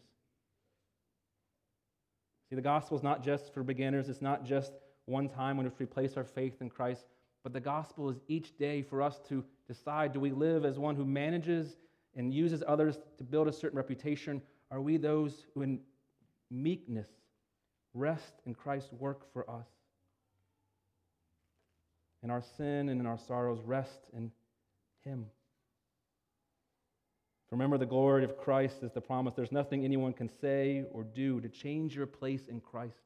See, 2.47 2.56
the 2.56 2.62
gospel 2.62 2.95
is 2.95 3.04
not 3.04 3.23
just 3.23 3.52
for 3.52 3.63
beginners, 3.63 4.10
it's 4.10 4.21
not 4.21 4.45
just 4.45 4.73
one 5.06 5.28
time 5.28 5.58
when 5.58 5.71
we 5.80 5.86
place 5.88 6.17
our 6.17 6.23
faith 6.23 6.62
in 6.62 6.69
Christ, 6.69 7.08
but 7.43 7.52
the 7.52 7.60
gospel 7.60 8.12
is 8.12 8.17
each 8.28 8.56
day 8.60 8.84
for 8.84 9.02
us 9.02 9.19
to 9.28 9.43
decide 9.67 10.13
do 10.13 10.19
we 10.19 10.32
live 10.32 10.65
as 10.65 10.78
one 10.78 10.95
who 10.95 11.04
manages 11.04 11.76
and 12.15 12.32
uses 12.32 12.63
others 12.67 13.00
to 13.17 13.23
build 13.23 13.47
a 13.47 13.52
certain 13.52 13.78
reputation? 13.78 14.39
Are 14.69 14.82
we 14.82 14.97
those 14.97 15.45
who, 15.56 15.63
in 15.63 15.80
meekness, 16.52 17.10
rest 17.95 18.36
in 18.45 18.54
Christ's 18.54 18.93
work 18.93 19.34
for 19.34 19.50
us? 19.50 19.65
In 22.27 22.31
our 22.31 22.43
sin 22.57 22.89
and 22.89 22.99
in 22.99 23.05
our 23.05 23.17
sorrows, 23.17 23.61
rest 23.63 24.01
in 24.13 24.33
Him. 25.05 25.27
Remember, 27.51 27.77
the 27.77 27.85
glory 27.85 28.25
of 28.25 28.37
Christ 28.37 28.83
is 28.83 28.91
the 28.91 28.99
promise. 28.99 29.33
There's 29.33 29.53
nothing 29.53 29.85
anyone 29.85 30.11
can 30.11 30.29
say 30.41 30.83
or 30.91 31.05
do 31.05 31.39
to 31.39 31.47
change 31.47 31.95
your 31.95 32.05
place 32.05 32.49
in 32.49 32.59
Christ. 32.59 32.97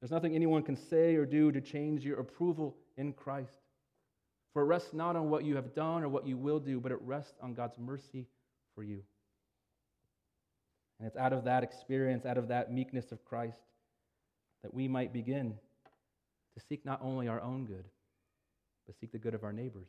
There's 0.00 0.10
nothing 0.10 0.34
anyone 0.34 0.64
can 0.64 0.74
say 0.74 1.14
or 1.14 1.26
do 1.26 1.52
to 1.52 1.60
change 1.60 2.04
your 2.04 2.18
approval 2.18 2.74
in 2.96 3.12
Christ. 3.12 3.60
For 4.52 4.62
it 4.62 4.66
rests 4.66 4.92
not 4.92 5.14
on 5.14 5.30
what 5.30 5.44
you 5.44 5.54
have 5.54 5.72
done 5.72 6.02
or 6.02 6.08
what 6.08 6.26
you 6.26 6.36
will 6.36 6.58
do, 6.58 6.80
but 6.80 6.90
it 6.90 6.98
rests 7.02 7.38
on 7.40 7.54
God's 7.54 7.78
mercy 7.78 8.26
for 8.74 8.82
you. 8.82 9.00
And 10.98 11.06
it's 11.06 11.16
out 11.16 11.32
of 11.32 11.44
that 11.44 11.62
experience, 11.62 12.26
out 12.26 12.36
of 12.36 12.48
that 12.48 12.72
meekness 12.72 13.12
of 13.12 13.24
Christ, 13.24 13.60
that 14.64 14.74
we 14.74 14.88
might 14.88 15.12
begin 15.12 15.54
to 16.54 16.64
seek 16.68 16.84
not 16.84 16.98
only 17.00 17.28
our 17.28 17.40
own 17.40 17.64
good, 17.64 17.84
but 18.88 18.98
seek 18.98 19.12
the 19.12 19.18
good 19.18 19.34
of 19.34 19.44
our 19.44 19.52
neighbors. 19.52 19.86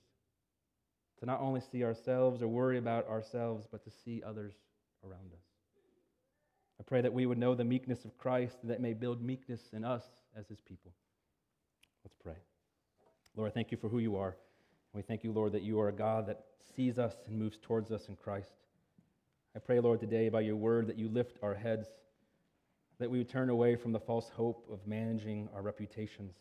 To 1.22 1.26
not 1.26 1.40
only 1.40 1.62
see 1.72 1.86
ourselves 1.86 2.42
or 2.42 2.50
worry 2.50 2.78
about 2.78 3.08
ourselves, 3.08 3.66
but 3.72 3.84
to 3.86 3.90
see 3.90 4.22
others 4.26 4.54
around 5.06 5.32
us. 5.34 5.46
I 6.80 6.84
pray 6.84 7.02
that 7.02 7.14
we 7.14 7.26
would 7.26 7.38
know 7.38 7.56
the 7.56 7.64
meekness 7.64 8.04
of 8.04 8.18
Christ 8.18 8.58
that 8.66 8.82
may 8.82 8.94
build 8.94 9.24
meekness 9.24 9.62
in 9.72 9.86
us 9.86 10.04
as 10.38 10.48
his 10.48 10.60
people. 10.60 10.92
Let's 12.04 12.16
pray. 12.22 12.36
Lord, 13.38 13.50
I 13.50 13.54
thank 13.54 13.72
you 13.72 13.78
for 13.78 13.88
who 13.88 14.00
you 14.00 14.18
are. 14.18 14.36
And 14.94 14.96
we 14.96 15.02
thank 15.02 15.24
you, 15.24 15.32
Lord, 15.32 15.54
that 15.54 15.64
you 15.64 15.80
are 15.80 15.88
a 15.88 15.94
God 15.94 16.28
that 16.28 16.44
sees 16.76 17.00
us 17.00 17.14
and 17.26 17.38
moves 17.38 17.58
towards 17.62 17.92
us 17.92 18.10
in 18.10 18.18
Christ. 18.18 18.52
I 19.56 19.60
pray, 19.60 19.80
Lord, 19.80 20.02
today 20.02 20.28
by 20.28 20.42
your 20.42 20.58
word 20.58 20.88
that 20.88 20.98
you 20.98 21.08
lift 21.08 21.38
our 21.42 21.56
heads, 21.56 21.88
that 23.00 23.10
we 23.10 23.20
would 23.20 23.30
turn 23.30 23.50
away 23.50 23.78
from 23.78 23.94
the 23.94 24.00
false 24.00 24.30
hope 24.30 24.68
of 24.70 24.86
managing 24.86 25.48
our 25.56 25.62
reputations 25.62 26.36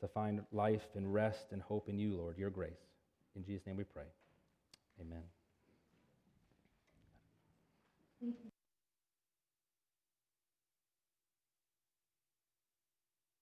to 0.00 0.08
find 0.08 0.42
life 0.52 0.88
and 0.94 1.12
rest 1.12 1.46
and 1.52 1.62
hope 1.62 1.88
in 1.88 1.98
you, 1.98 2.16
Lord, 2.16 2.38
your 2.38 2.50
grace. 2.50 2.72
In 3.34 3.44
Jesus' 3.44 3.66
name 3.66 3.76
we 3.76 3.84
pray. 3.84 4.06
Amen. 5.00 5.22